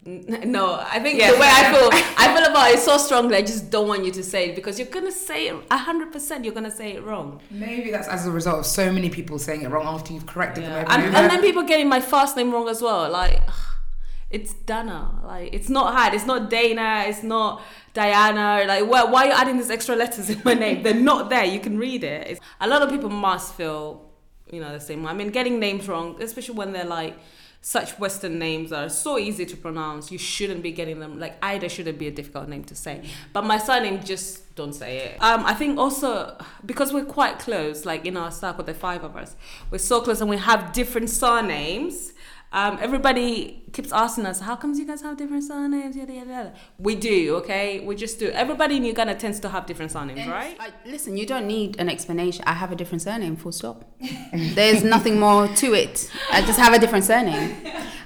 [0.04, 1.32] no, I think Yeah.
[1.32, 3.36] the way I feel, I feel about it so strongly.
[3.36, 6.44] I just don't want you to say it because you're gonna say it hundred percent.
[6.44, 9.62] You're gonna say it wrong, Maybe that's as a result of so many people saying
[9.62, 10.72] it wrong after you've corrected them.
[10.72, 13.10] over and, and and then people getting my first name wrong as well.
[13.10, 13.42] Like,
[14.30, 15.20] it's Dana.
[15.24, 16.14] Like, it's not hard.
[16.14, 17.04] It's not Dana.
[17.06, 17.60] It's not
[17.92, 18.64] Diana.
[18.66, 20.82] Like, why, why are you adding these extra letters in my name?
[20.82, 21.44] They're not there.
[21.44, 22.26] You can read it.
[22.28, 24.08] It's, a lot of people must feel,
[24.50, 25.10] you know, the same way.
[25.10, 27.16] I mean, getting names wrong, especially when they're like
[27.60, 30.12] such Western names are so easy to pronounce.
[30.12, 31.18] You shouldn't be getting them.
[31.18, 33.02] Like, Ida shouldn't be a difficult name to say.
[33.32, 35.22] But my surname, just don't say it.
[35.22, 39.16] Um, I think also because we're quite close, like in our circle, the five of
[39.16, 39.36] us,
[39.70, 42.12] we're so close and we have different surnames.
[42.50, 45.94] Um, everybody keeps asking us, how comes you guys have different surnames?
[45.94, 46.52] Yada, yada, yada.
[46.78, 47.80] We do, okay?
[47.80, 48.30] We just do.
[48.30, 50.56] Everybody in Uganda tends to have different surnames, right?
[50.58, 52.44] I, listen, you don't need an explanation.
[52.46, 53.84] I have a different surname, full stop.
[54.32, 56.10] There's nothing more to it.
[56.32, 57.54] I just have a different surname.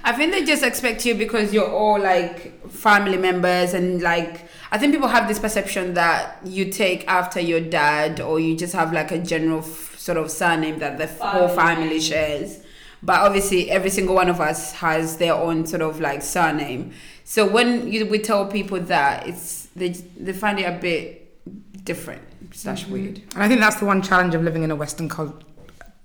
[0.03, 4.77] I think they just expect you because you're all like family members and like I
[4.77, 8.91] think people have this perception that you take after your dad or you just have
[8.91, 12.59] like a general f- sort of surname that the f whole family shares.
[13.03, 16.93] But obviously, every single one of us has their own sort of like surname.
[17.25, 22.21] So when you, we tell people that, it's they they find it a bit different
[22.51, 22.93] slash mm-hmm.
[22.93, 23.21] weird.
[23.33, 25.37] And I think that's the one challenge of living in a Western cul-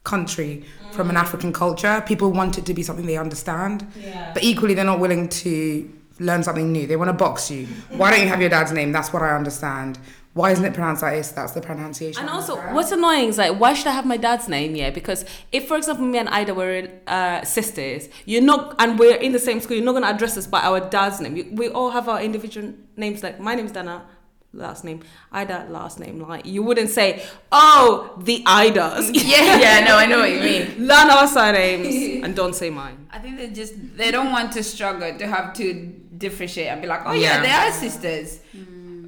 [0.05, 1.21] country from an mm.
[1.21, 2.03] African culture.
[2.07, 4.33] People want it to be something they understand, yeah.
[4.33, 6.87] but equally they're not willing to learn something new.
[6.87, 7.67] They want to box you.
[7.91, 8.91] Why don't you have your dad's name?
[8.91, 9.99] That's what I understand.
[10.35, 11.31] Why isn't it pronounced like this?
[11.33, 12.21] That's the pronunciation.
[12.21, 12.77] And also, understand.
[12.77, 14.77] what's annoying is like, why should I have my dad's name?
[14.77, 19.17] Yeah, because if, for example, me and Ida were uh, sisters, you're not, and we're
[19.17, 21.37] in the same school, you're not gonna address us by our dad's name.
[21.37, 23.23] You- We all have our individual names.
[23.25, 24.05] Like my name's Dana,
[24.53, 26.21] last name Ida, last name.
[26.21, 29.11] Like you wouldn't say, oh, the Idas.
[29.15, 30.65] Yeah, yeah, no, I know what you mean.
[30.87, 33.09] Learn our surnames and don't say mine.
[33.11, 35.75] I think they just they don't want to struggle to have to
[36.17, 37.21] differentiate and be like, oh Yeah.
[37.37, 38.41] yeah, they are sisters.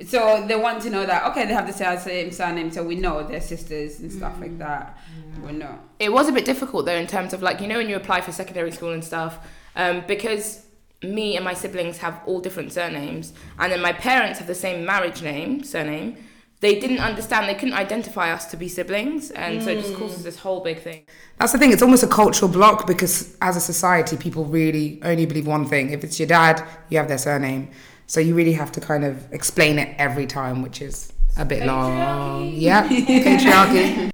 [0.06, 3.22] So they want to know that okay, they have the same surname, so we know
[3.22, 4.98] they're sisters and stuff like that.
[5.44, 5.78] We know.
[5.98, 8.20] It was a bit difficult though in terms of like you know when you apply
[8.22, 10.66] for secondary school and stuff, um, because
[11.02, 14.84] me and my siblings have all different surnames, and then my parents have the same
[14.84, 16.16] marriage name surname.
[16.60, 17.48] They didn't understand.
[17.48, 20.82] They couldn't identify us to be siblings, and so it just causes this whole big
[20.82, 21.04] thing.
[21.38, 21.72] That's the thing.
[21.72, 25.90] It's almost a cultural block because as a society, people really only believe one thing.
[25.90, 27.70] If it's your dad, you have their surname.
[28.10, 31.64] So you really have to kind of explain it every time, which is a bit
[31.64, 32.50] long.
[32.52, 34.10] Yeah, patriarchy.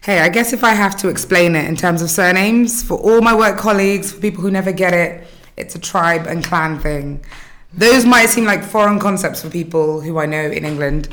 [0.00, 3.20] Hey, I guess if I have to explain it in terms of surnames, for all
[3.20, 7.24] my work colleagues, for people who never get it, it's a tribe and clan thing.
[7.72, 11.08] Those might seem like foreign concepts for people who I know in England.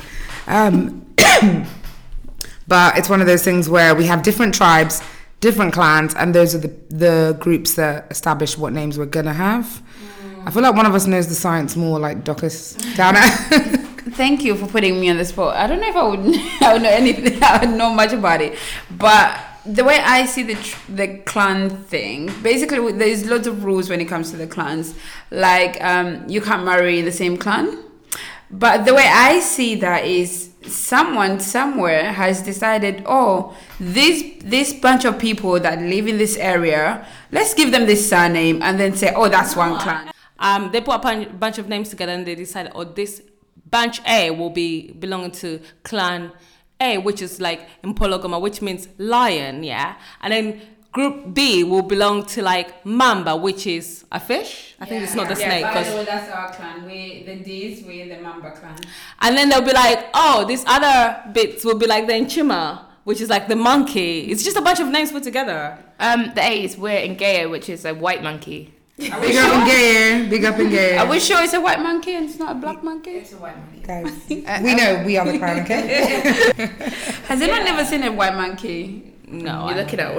[0.48, 1.06] Um,
[2.66, 5.04] but it's one of those things where we have different tribes,
[5.38, 9.80] different clans, and those are the, the groups that establish what names we're gonna have.
[10.46, 13.20] I feel like one of us knows the science more, like Dorcas Dana.
[14.14, 15.56] Thank you for putting me on the spot.
[15.56, 16.20] I don't know if I would
[16.60, 17.42] I would know anything.
[17.42, 18.58] I would know much about it,
[18.90, 23.88] but the way I see the tr- the clan thing, basically, there's lots of rules
[23.88, 24.94] when it comes to the clans.
[25.30, 27.78] Like, um, you can't marry in the same clan.
[28.50, 35.06] But the way I see that is someone somewhere has decided, oh, this this bunch
[35.06, 39.10] of people that live in this area, let's give them this surname and then say,
[39.16, 40.13] oh, that's one clan.
[40.38, 43.22] Um, they put a bunch of names together and they decided, oh, this
[43.70, 46.32] bunch A will be belonging to clan
[46.80, 49.96] A, which is like Mpologoma, which means lion, yeah.
[50.22, 50.60] And then
[50.92, 54.74] group B will belong to like mamba, which is a fish.
[54.80, 55.62] I think it's not the snake.
[55.64, 56.84] 'cause- that's our clan.
[56.86, 58.76] We the D's, we the Mamba clan.
[59.20, 63.20] and then they'll be like, oh, these other bits will be like the Nchima, which
[63.20, 64.22] is like the monkey.
[64.30, 65.78] It's just a bunch of names put together.
[66.00, 68.73] Um, the A's we're Ngeye, which is a white monkey.
[68.96, 69.30] Big up in
[69.66, 70.98] Gaia, big up Ngeye.
[71.00, 73.10] Are we sure it's a white monkey and it's not a black monkey?
[73.10, 73.80] It's a white monkey.
[73.82, 74.06] Guys,
[74.46, 75.82] uh, we uh, know we are the crown, okay?
[77.26, 79.12] Has anyone ever seen a white monkey?
[79.26, 80.14] No, You're I- looking at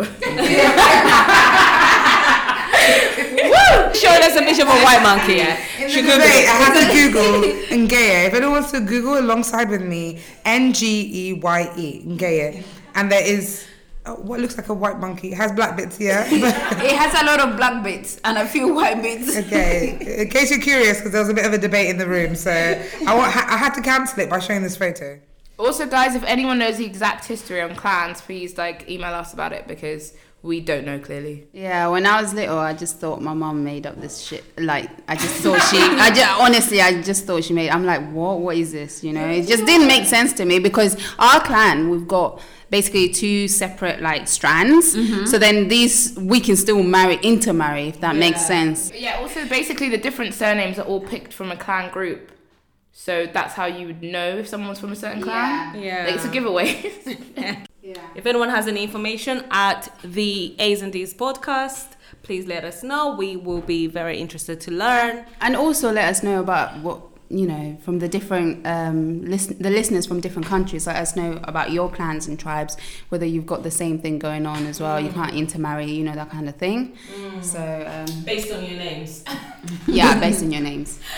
[3.96, 5.36] showing us a picture of a white monkey.
[5.36, 6.50] Yeah, In She the Googled debate.
[6.50, 7.42] I had to Google
[7.88, 8.28] Ngeye.
[8.28, 12.64] If anyone wants to Google alongside with me, N G E Y E, Ngeye.
[12.96, 13.66] And there is
[14.06, 15.32] uh, what looks like a white monkey.
[15.32, 16.26] It has black bits, yeah?
[16.32, 19.36] It has a lot of black bits and a few white bits.
[19.36, 20.22] okay.
[20.22, 22.36] In case you're curious, because there was a bit of a debate in the room,
[22.36, 25.20] so I, want, I had to cancel it by showing this photo.
[25.58, 29.54] Also, guys, if anyone knows the exact history on clans, please like email us about
[29.54, 30.14] it because
[30.46, 31.48] we don't know clearly.
[31.54, 34.44] Yeah, when I was little, I just thought my mom made up this shit.
[34.60, 38.12] Like, I just thought she, I just, honestly, I just thought she made, I'm like,
[38.12, 39.04] what, what is this?
[39.04, 43.10] You know, it just didn't make sense to me because our clan, we've got basically
[43.10, 44.96] two separate like strands.
[44.96, 45.26] Mm-hmm.
[45.26, 48.92] So then these, we can still marry, intermarry, if that makes sense.
[48.92, 52.32] But yeah, also basically the different surnames are all picked from a clan group.
[52.92, 55.82] So that's how you would know if someone's from a certain clan.
[55.82, 56.06] Yeah.
[56.06, 56.94] Like, it's a giveaway.
[58.16, 61.90] If anyone has any information at the A's and D's podcast,
[62.24, 63.16] please let us know.
[63.16, 65.26] We will be very interested to learn.
[65.42, 69.70] And also let us know about what, you know, from the different, um, listen, the
[69.70, 72.76] listeners from different countries, let us know about your clans and tribes,
[73.10, 75.00] whether you've got the same thing going on as well.
[75.00, 76.98] You can't intermarry, you know, that kind of thing.
[77.42, 79.24] So, um, Based on your names.
[79.88, 81.00] yeah, based on your names.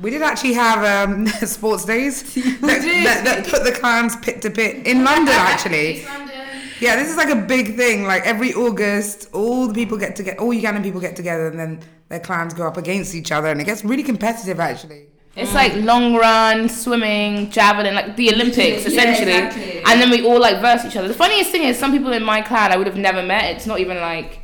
[0.00, 4.50] We did actually have um, sports days that, that, that put the clans pit to
[4.50, 5.34] pit in London.
[5.38, 6.36] Actually, London.
[6.80, 8.04] yeah, this is like a big thing.
[8.04, 11.80] Like every August, all the people get together, all Ugandan people get together, and then
[12.08, 14.60] their clans go up against each other, and it gets really competitive.
[14.60, 19.32] Actually, It's like long run, swimming, javelin, like the Olympics essentially.
[19.32, 19.82] Yeah, exactly.
[19.84, 21.08] And then we all like verse each other.
[21.08, 23.56] The funniest thing is some people in my clan I would have never met.
[23.56, 24.40] It's not even like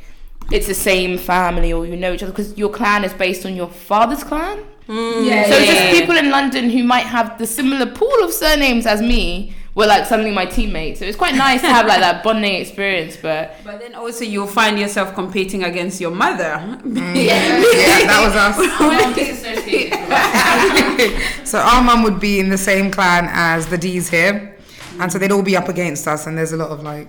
[0.51, 3.55] it's the same family or you know each other because your clan is based on
[3.55, 4.59] your father's clan.
[4.87, 5.25] Mm.
[5.25, 8.85] Yeah, So it's just people in London who might have the similar pool of surnames
[8.85, 10.99] as me were like suddenly my teammates.
[10.99, 13.17] So it's quite nice to have like that bonding experience.
[13.17, 16.79] But But then also you'll find yourself competing against your mother.
[16.85, 17.15] Mm.
[17.15, 17.59] yeah,
[18.07, 18.55] that was us.
[21.49, 24.57] So our mum would be in the same clan as the D's here,
[24.99, 27.07] and so they'd all be up against us, and there's a lot of like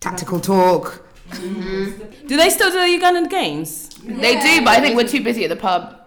[0.00, 1.06] tactical talk.
[1.30, 2.26] Mm-hmm.
[2.26, 3.88] Do they still do the Ugandan games?
[4.04, 4.64] they do.
[4.64, 6.03] But I think we're too busy at the pub.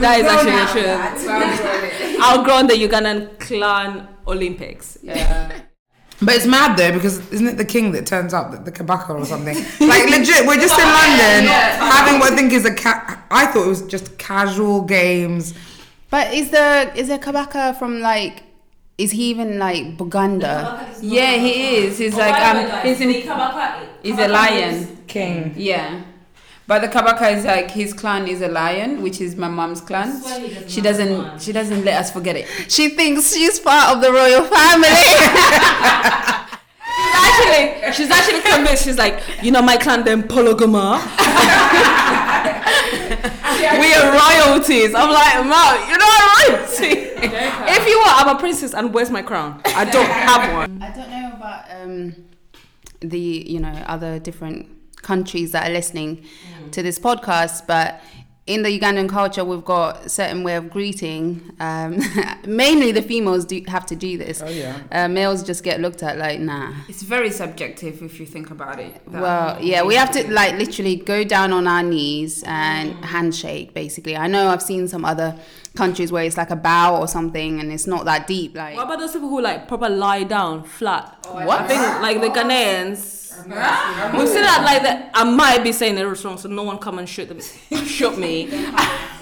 [0.00, 2.22] That is actually true.
[2.22, 4.98] Outgrown the Ugandan clan Olympics.
[5.02, 5.62] Yeah.
[6.20, 9.10] But it's mad though because isn't it the king that turns up, the, the kabaka
[9.10, 9.54] or something?
[9.88, 13.66] like legit, we're just in London having what I think is a ca- I thought
[13.66, 15.54] it was just casual games.
[16.10, 18.42] But is the is there Kabaka from like
[18.96, 20.88] is he even like Buganda?
[21.00, 21.98] yeah, he is.
[21.98, 25.04] He's like um he's in he's a lion.
[25.06, 25.54] King.
[25.56, 26.02] Yeah.
[26.68, 30.20] But the Kabaka is like his clan is a lion, which is my mom's clan.
[30.68, 32.46] She doesn't she doesn't let us forget it.
[32.68, 34.88] She thinks she's part of the royal family.
[37.24, 38.84] actually, she's actually convinced.
[38.84, 41.00] She's like, you know, my clan Mpologoma.
[43.80, 44.94] we are royalties.
[44.94, 47.16] I'm like, Mom, you're not royalty.
[47.72, 49.62] if you are, I'm a princess, and where's my crown?
[49.64, 50.82] I don't have one.
[50.82, 52.14] I don't know about um,
[53.00, 54.77] the you know other different
[55.12, 56.10] countries that are listening
[56.72, 57.90] to this podcast, but
[58.48, 61.22] in the Ugandan culture, we've got a certain way of greeting.
[61.60, 62.00] Um,
[62.46, 64.40] mainly, the females do have to do this.
[64.42, 64.78] Oh, yeah.
[64.90, 66.72] Uh, males just get looked at like, nah.
[66.88, 68.94] It's very subjective if you think about it.
[69.06, 73.74] Well, yeah, we have to like literally go down on our knees and handshake.
[73.74, 75.30] Basically, I know I've seen some other
[75.76, 78.56] countries where it's like a bow or something, and it's not that deep.
[78.56, 81.04] Like, What about those people who like proper lie down flat?
[81.30, 81.60] what?
[81.60, 83.27] I think like the Ghanaians.
[83.44, 85.10] We've seen that like that.
[85.14, 87.40] I might be saying it wrong, so no one come and shoot them,
[87.86, 88.48] shoot me.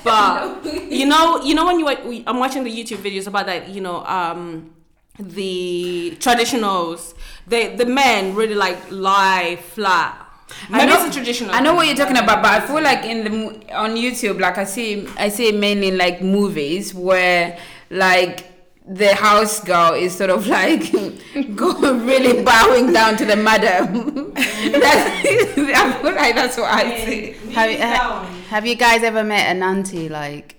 [0.07, 3.81] But you know, you know when you I'm watching the YouTube videos about that, you
[3.81, 4.71] know, um,
[5.19, 7.15] the traditionals,
[7.49, 10.23] they the men really like lie flat.
[10.71, 11.53] Maybe it's a traditional.
[11.53, 14.59] I know what you're talking about, but I feel like in the on YouTube, like
[14.59, 17.59] I see, I see it mainly in like movies where
[17.91, 18.56] like
[18.89, 20.93] the house girl is sort of like
[21.57, 21.73] go
[22.05, 24.33] really bowing down to the madam.
[24.35, 27.33] that's, I feel like that's what I see.
[27.53, 30.53] have, you- have you guys ever met an auntie like?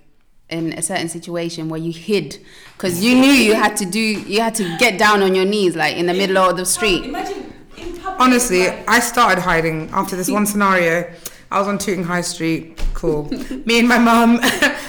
[0.50, 2.40] In a certain situation where you hid
[2.72, 5.76] because you knew you had to do, you had to get down on your knees,
[5.76, 7.04] like in the middle of the street.
[7.04, 8.00] Imagine in.
[8.18, 11.14] Honestly, I started hiding after this one scenario.
[11.52, 12.82] I was on Tooting High Street.
[12.94, 13.26] Cool.
[13.66, 14.40] Me and my mum,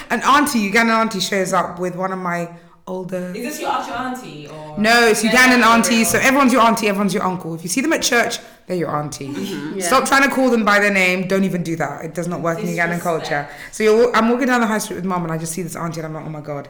[0.09, 2.49] an auntie, Ugandan auntie, shows up with one of my
[2.89, 3.33] older.
[3.35, 4.77] Is this your actual auntie or?
[4.77, 6.09] No, it's Ugandan aunties.
[6.09, 7.53] So everyone's your auntie, everyone's your uncle.
[7.53, 9.29] If you see them at church, they're your auntie.
[9.29, 9.79] Mm-hmm.
[9.79, 11.27] Stop trying to call them by their name.
[11.27, 12.03] Don't even do that.
[12.03, 13.47] It does not work in Ugandan culture.
[13.71, 15.75] So you're, I'm walking down the high street with mum, and I just see this
[15.75, 16.67] auntie, and I'm like, oh my god,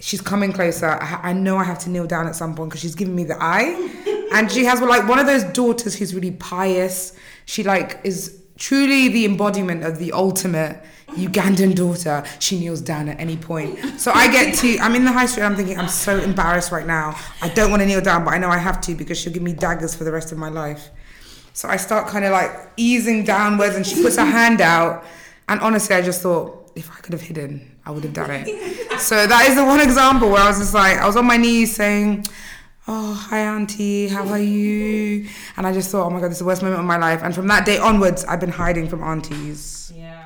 [0.00, 0.86] she's coming closer.
[0.88, 3.24] I, I know I have to kneel down at some point because she's giving me
[3.24, 7.16] the eye, and she has like one of those daughters who's really pious.
[7.44, 12.22] She like is truly the embodiment of the ultimate Ugandan daughter.
[12.38, 13.98] She kneels down at any point.
[13.98, 16.86] So I get to, I'm in the high street, I'm thinking, I'm so embarrassed right
[16.86, 17.18] now.
[17.42, 19.42] I don't want to kneel down, but I know I have to because she'll give
[19.42, 20.90] me daggers for the rest of my life.
[21.52, 25.04] So I start kind of like easing downwards and she puts her hand out.
[25.48, 29.00] And honestly, I just thought, if I could have hidden, I would have done it.
[29.00, 31.38] so that is the one example where I was just like, I was on my
[31.38, 32.24] knees saying,
[32.88, 35.26] "Oh, hi, auntie, how are you?"
[35.56, 37.22] And I just thought, "Oh my god, this is the worst moment of my life."
[37.22, 39.92] And from that day onwards, I've been hiding from aunties.
[39.94, 40.19] Yeah.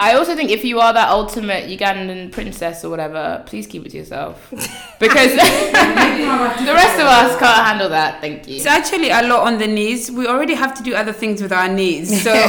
[0.00, 3.90] I also think if you are that ultimate Ugandan princess or whatever, please keep it
[3.90, 4.52] to yourself.
[5.00, 8.20] Because the rest of us can't handle that.
[8.20, 8.56] Thank you.
[8.56, 10.10] It's actually a lot on the knees.
[10.10, 12.10] We already have to do other things with our knees.
[12.22, 12.40] So you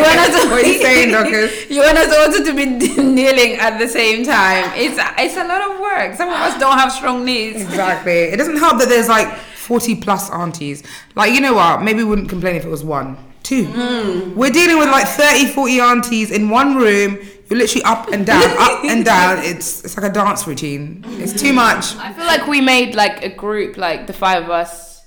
[0.00, 1.70] want us to What are you saying, Dorcas?
[1.70, 4.72] you want us also to be kneeling at the same time.
[4.74, 6.14] It's it's a lot of work.
[6.16, 7.62] Some of us don't have strong knees.
[7.62, 8.12] Exactly.
[8.32, 10.82] It doesn't help that there's like 40 plus aunties.
[11.14, 11.82] Like, you know what?
[11.82, 13.16] Maybe we wouldn't complain if it was one,
[13.50, 14.32] two.
[14.36, 17.18] We're dealing with like 30, 40 aunties in one room.
[17.48, 19.38] You're literally up and down, up and down.
[19.38, 21.04] It's it's like a dance routine.
[21.18, 21.96] It's too much.
[21.96, 25.04] I feel like we made like a group, like the five of us,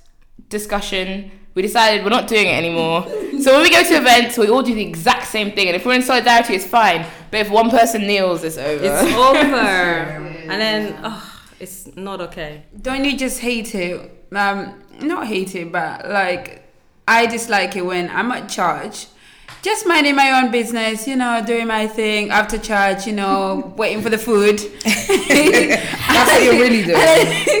[0.50, 1.30] discussion.
[1.54, 3.06] We decided we're not doing it anymore.
[3.44, 5.66] So when we go to events, we all do the exact same thing.
[5.66, 7.04] And if we're in solidarity, it's fine.
[7.30, 8.82] But if one person kneels, it's over.
[8.82, 9.36] It's over.
[10.50, 12.64] and then, oh, it's not okay.
[12.80, 14.26] Don't you just hate it?
[14.32, 16.63] Um, not hate it, but like
[17.06, 19.06] I dislike it when I'm at church,
[19.62, 24.02] just minding my own business, you know, doing my thing after church, you know, waiting
[24.02, 24.60] for the food.
[26.14, 27.02] That's what you're really doing.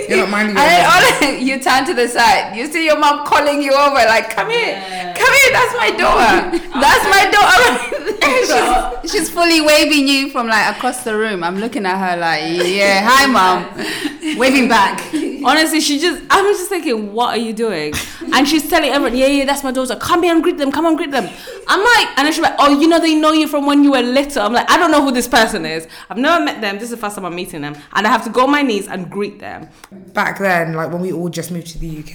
[0.08, 2.56] You're not minding your And then you turn to the side.
[2.56, 4.78] You see your mom calling you over, like, "Come here,
[5.18, 5.50] come here.
[5.52, 6.58] That's my daughter.
[6.84, 8.04] That's my daughter."
[8.46, 11.42] she's, she's fully waving you from like across the room.
[11.44, 15.00] I'm looking at her like, yeah, hi, mom, waving back.
[15.44, 17.92] Honestly, she just, I'm just thinking, what are you doing?
[18.32, 19.96] And she's telling everyone, yeah, yeah, that's my daughter.
[19.96, 20.72] Come here and greet them.
[20.72, 21.28] Come and greet them.
[21.68, 23.92] I'm like, and then she's like, oh, you know, they know you from when you
[23.92, 24.42] were little.
[24.42, 25.86] I'm like, I don't know who this person is.
[26.08, 26.76] I've never met them.
[26.76, 27.76] This is the first time I'm meeting them.
[27.92, 29.68] And I have to go on my knees and greet them.
[30.12, 32.14] Back then, like when we all just moved to the UK,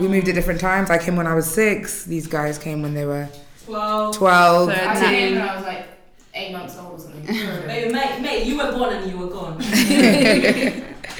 [0.00, 0.10] we mm.
[0.10, 0.90] moved at different times.
[0.90, 2.04] I came when I was six.
[2.04, 3.28] These guys came when they were
[3.66, 4.16] 12.
[4.16, 4.68] 12.
[4.68, 5.86] when I was like
[6.34, 7.20] eight months old or something.
[7.66, 9.58] Mate, mate, you were born and you were gone.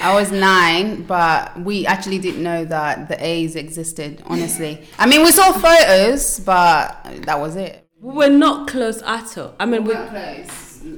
[0.02, 4.22] I was nine, but we actually didn't know that the A's existed.
[4.26, 6.96] Honestly, I mean, we saw photos, but
[7.26, 7.86] that was it.
[8.00, 9.54] We were not close at all.
[9.60, 9.94] I mean, we,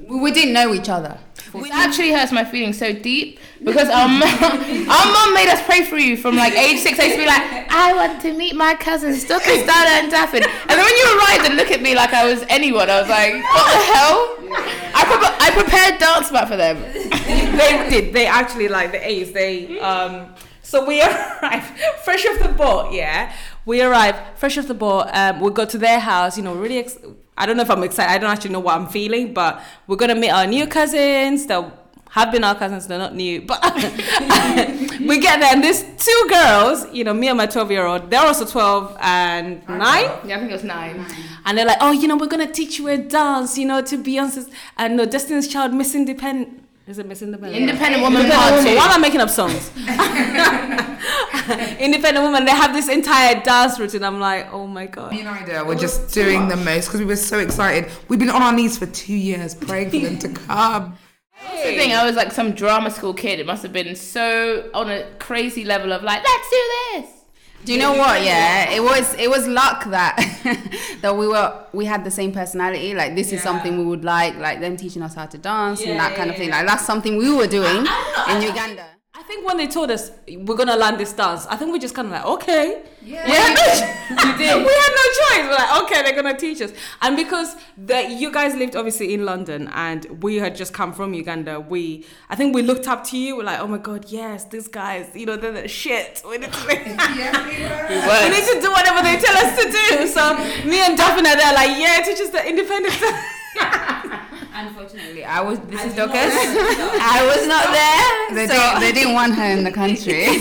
[0.08, 1.18] We, we didn't know each other.
[1.54, 5.84] It actually hurts my feelings so deep because our mom, our mom made us pray
[5.84, 6.98] for you from like age six.
[6.98, 10.42] I used to be like, I want to meet my cousins, Stuckers, Dada, and Daffin.
[10.42, 13.08] And then when you arrived and look at me like I was anyone, I was
[13.08, 14.36] like, what the hell?
[14.94, 16.80] I, pre- I prepared dance mat for them.
[17.56, 18.12] they did.
[18.12, 19.32] They actually like the A's.
[19.32, 20.34] They um.
[20.62, 22.92] So we arrived fresh off the boat.
[22.92, 23.32] Yeah,
[23.66, 25.08] we arrived fresh off the boat.
[25.12, 26.36] Um, we go to their house.
[26.36, 26.78] You know, really.
[26.78, 26.98] Ex-
[27.36, 28.10] I don't know if I'm excited.
[28.10, 31.46] I don't actually know what I'm feeling, but we're gonna meet our new cousins.
[31.46, 31.72] They'll
[32.10, 32.86] have been our cousins.
[32.86, 33.58] They're not new, but
[35.00, 36.86] we get there and there's two girls.
[36.92, 38.10] You know, me and my 12 year old.
[38.10, 40.10] They're also 12 and nine.
[40.26, 41.06] Yeah, I think it was nine.
[41.46, 43.96] And they're like, oh, you know, we're gonna teach you a dance, you know, to
[43.96, 46.62] Beyonce's and no Destiny's Child, Miss Independent.
[46.86, 47.60] Is it Miss Independent?
[47.60, 48.72] Independent Woman Independent Part Woman.
[48.72, 48.76] Two.
[48.78, 49.70] Why am I making up songs?
[51.80, 52.44] Independent Woman.
[52.44, 54.02] They have this entire dance routine.
[54.02, 55.12] I'm like, oh my god.
[55.12, 57.90] Me and Ida were just doing the most because we were so excited.
[58.08, 60.98] We've been on our knees for two years praying for them to come.
[61.40, 61.92] That's the thing.
[61.92, 63.38] I was like some drama school kid.
[63.38, 66.62] It must have been so on a crazy level of like, let's do
[66.94, 67.06] this.
[67.64, 68.22] Do you know what?
[68.24, 70.16] Yeah, it was it was luck that
[71.00, 72.92] that we were we had the same personality.
[72.94, 75.90] Like this is something we would like, like them teaching us how to dance Yeah,
[75.92, 76.50] and that yeah, kind of yeah, thing.
[76.50, 78.86] Like that's something we were doing I in Uganda.
[79.14, 81.94] I think when they told us we're gonna learn this dance, I think we just
[81.94, 82.82] kind of like, okay.
[83.04, 83.26] Yeah.
[83.28, 85.44] We had no, we had no choice.
[85.48, 86.72] We're like, okay, they're gonna teach us.
[87.02, 91.12] And because the, you guys lived obviously in London and we had just come from
[91.12, 93.36] Uganda, we I think we looked up to you.
[93.36, 96.22] We're like, oh my god, yes, these guys, you know, they're the shit.
[96.26, 100.06] We need to, we need to do whatever they tell us to do.
[100.06, 100.36] So
[100.66, 102.94] me and Daphne are there like, yeah, teach us the independent.
[104.54, 105.58] Unfortunately, I was.
[105.60, 106.14] This is Dorcas.
[106.14, 108.36] I was not there.
[108.36, 110.24] They, so didn't, they didn't want her in the country.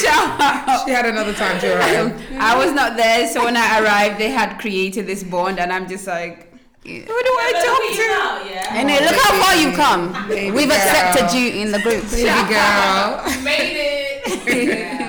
[0.00, 0.84] shout out.
[0.86, 2.22] She had another time to arrive.
[2.38, 5.86] I was not there, so when I arrived, they had created this bond, and I'm
[5.88, 6.50] just like,
[6.84, 8.50] who do I talk to?
[8.50, 8.78] Yeah.
[8.78, 10.28] and then look how far you've come.
[10.28, 10.76] We've girl.
[10.76, 12.04] accepted you in the group.
[12.10, 13.24] Baby girl.
[13.42, 13.76] Made
[14.46, 15.03] it.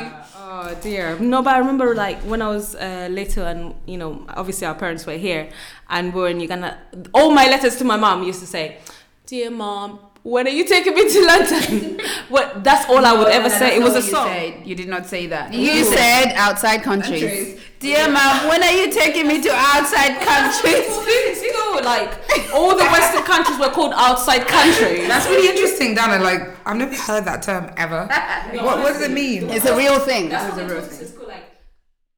[0.82, 1.17] Dear.
[1.19, 4.76] No, but I remember like when I was uh, little, and you know, obviously our
[4.76, 5.49] parents were here,
[5.89, 6.78] and we were in Uganda.
[7.13, 8.78] All my letters to my mom used to say,
[9.26, 11.99] "Dear mom, when are you taking me to London?"
[12.30, 12.63] what?
[12.63, 13.76] That's all I would ever No, say.
[13.78, 14.28] It was a song.
[14.28, 14.67] You, said.
[14.67, 15.53] you did not say that.
[15.53, 17.59] You said outside countries.
[17.86, 20.88] Dear mom, when are you taking me to outside countries?
[21.38, 22.18] Still, like
[22.52, 25.08] all the Western countries were called outside countries.
[25.08, 26.18] That's really interesting, Dana.
[26.18, 28.10] Like, I've never heard that term ever.
[28.66, 29.52] What, what does it mean?
[29.52, 30.32] It's a real thing.
[30.32, 31.44] It's cool, like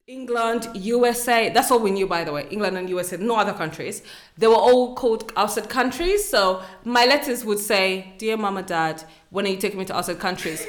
[0.07, 1.49] England, USA.
[1.49, 2.47] That's all we knew, by the way.
[2.49, 4.03] England and USA, no other countries.
[4.37, 6.29] They were all called outside countries.
[6.29, 10.19] So my letters would say, "Dear Mama, Dad, when are you taking me to outside
[10.19, 10.65] countries?"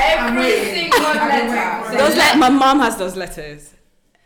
[0.00, 1.96] Every single letter.
[1.98, 3.74] those let my mom has those letters.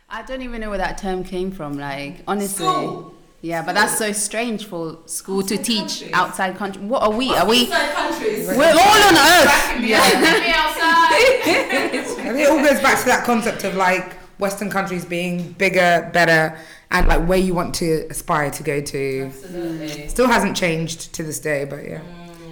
[0.09, 1.79] I don't even know where that term came from.
[1.79, 3.15] Like honestly, School.
[3.41, 6.83] yeah, but that's so strange for school to teach outside country.
[6.83, 7.31] What are we?
[7.35, 7.63] Are we?
[7.73, 8.49] outside countries?
[8.49, 9.81] We're all on Earth.
[9.81, 10.13] me outside.
[11.45, 16.11] I think it all goes back to that concept of like Western countries being bigger,
[16.13, 16.59] better,
[16.91, 19.31] and like where you want to aspire to go to.
[20.09, 22.01] Still hasn't changed to this day, but yeah.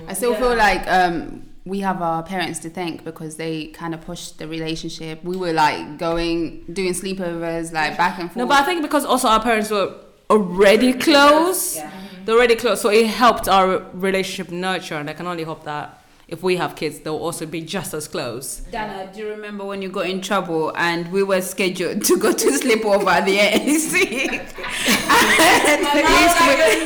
[0.08, 4.00] I still feel like um, we have our parents to thank because they kind of
[4.00, 5.22] pushed the relationship.
[5.22, 8.36] We were like going, doing sleepovers, like back and forth.
[8.36, 9.94] No, but I think because also our parents were
[10.30, 11.78] already close.
[12.24, 15.99] They're already close, so it helped our relationship nurture, and I can only hope that
[16.30, 18.62] if we have kids, they'll also be just as close.
[18.70, 22.32] Dana, do you remember when you got in trouble and we were scheduled to go
[22.32, 23.92] to sleepover at the ANC?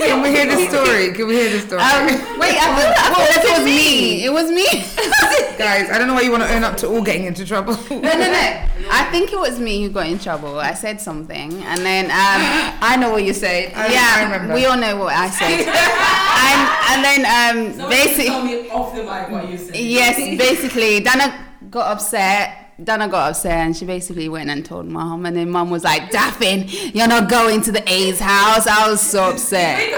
[0.04, 1.12] Can we hear the story?
[1.12, 1.80] Can we hear the story?
[1.82, 2.06] Um,
[2.38, 4.24] wait, I thought, I thought it was me.
[4.24, 4.64] It was me.
[5.58, 7.74] Guys, I don't know why you want to own up to all getting into trouble.
[7.90, 8.60] no, no, no.
[8.90, 10.58] I think it was me who got in trouble.
[10.58, 13.72] I said something, and then um, I know what you said.
[13.74, 15.64] I- yeah, I we all know what I said.
[16.34, 16.60] and,
[16.90, 19.76] and then um, basically, me off the mic what you said.
[19.76, 22.63] yes, basically, Dana got upset.
[22.82, 26.10] Dana got upset and she basically went and told mom, and then mom was like,
[26.10, 29.90] "Daffin, you're not going to the A's house." I was so upset.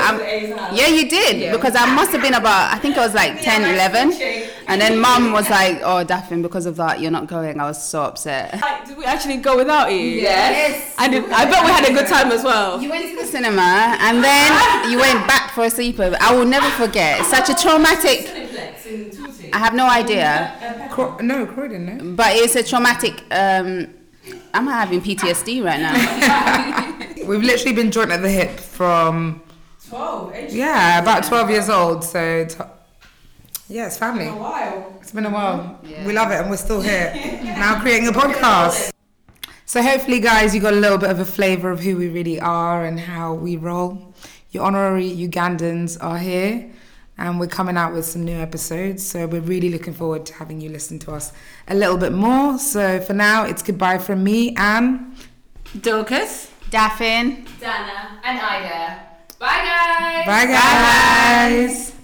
[0.75, 3.63] Yeah, you did because I must have been about I think I was like 10,
[3.75, 4.13] 11.
[4.69, 7.83] and then mom was like, "Oh, Daffin, because of that, you're not going." I was
[7.83, 8.61] so upset.
[8.87, 9.99] Did we actually go without you?
[9.99, 10.95] Yes.
[10.99, 11.25] I did.
[11.31, 12.81] I bet we had a good time as well.
[12.81, 16.17] You went to the cinema and then you went back for a sleepover.
[16.21, 17.25] I will never forget.
[17.25, 18.27] Such a traumatic.
[19.57, 22.15] I have no idea, Cro- no, Croydon, no.
[22.15, 23.15] but it's a traumatic.
[23.31, 23.89] Um,
[24.53, 25.95] I'm having PTSD right now.
[27.27, 29.41] We've literally been joint at the hip from
[29.89, 30.35] Twelve.
[30.51, 32.05] yeah, about twelve years old.
[32.05, 32.59] So t-
[33.69, 34.27] yeah, it's family.
[34.27, 34.93] Wow.
[35.01, 35.81] It's been a while.
[36.05, 37.11] We love it, and we're still here
[37.43, 38.93] now creating a podcast.
[39.65, 42.39] So hopefully, guys, you got a little bit of a flavour of who we really
[42.41, 44.15] are and how we roll.
[44.51, 46.71] Your honorary Ugandans are here,
[47.19, 49.07] and we're coming out with some new episodes.
[49.07, 51.33] So we're really looking forward to having you listen to us
[51.69, 52.59] a little bit more.
[52.59, 55.17] So for now, it's goodbye from me, Anne.
[55.81, 56.51] Dorcas?
[56.71, 57.47] Daffin.
[57.61, 59.01] Dana and Ida.
[59.39, 60.27] Bye, guys.
[60.27, 61.96] Bye, guys.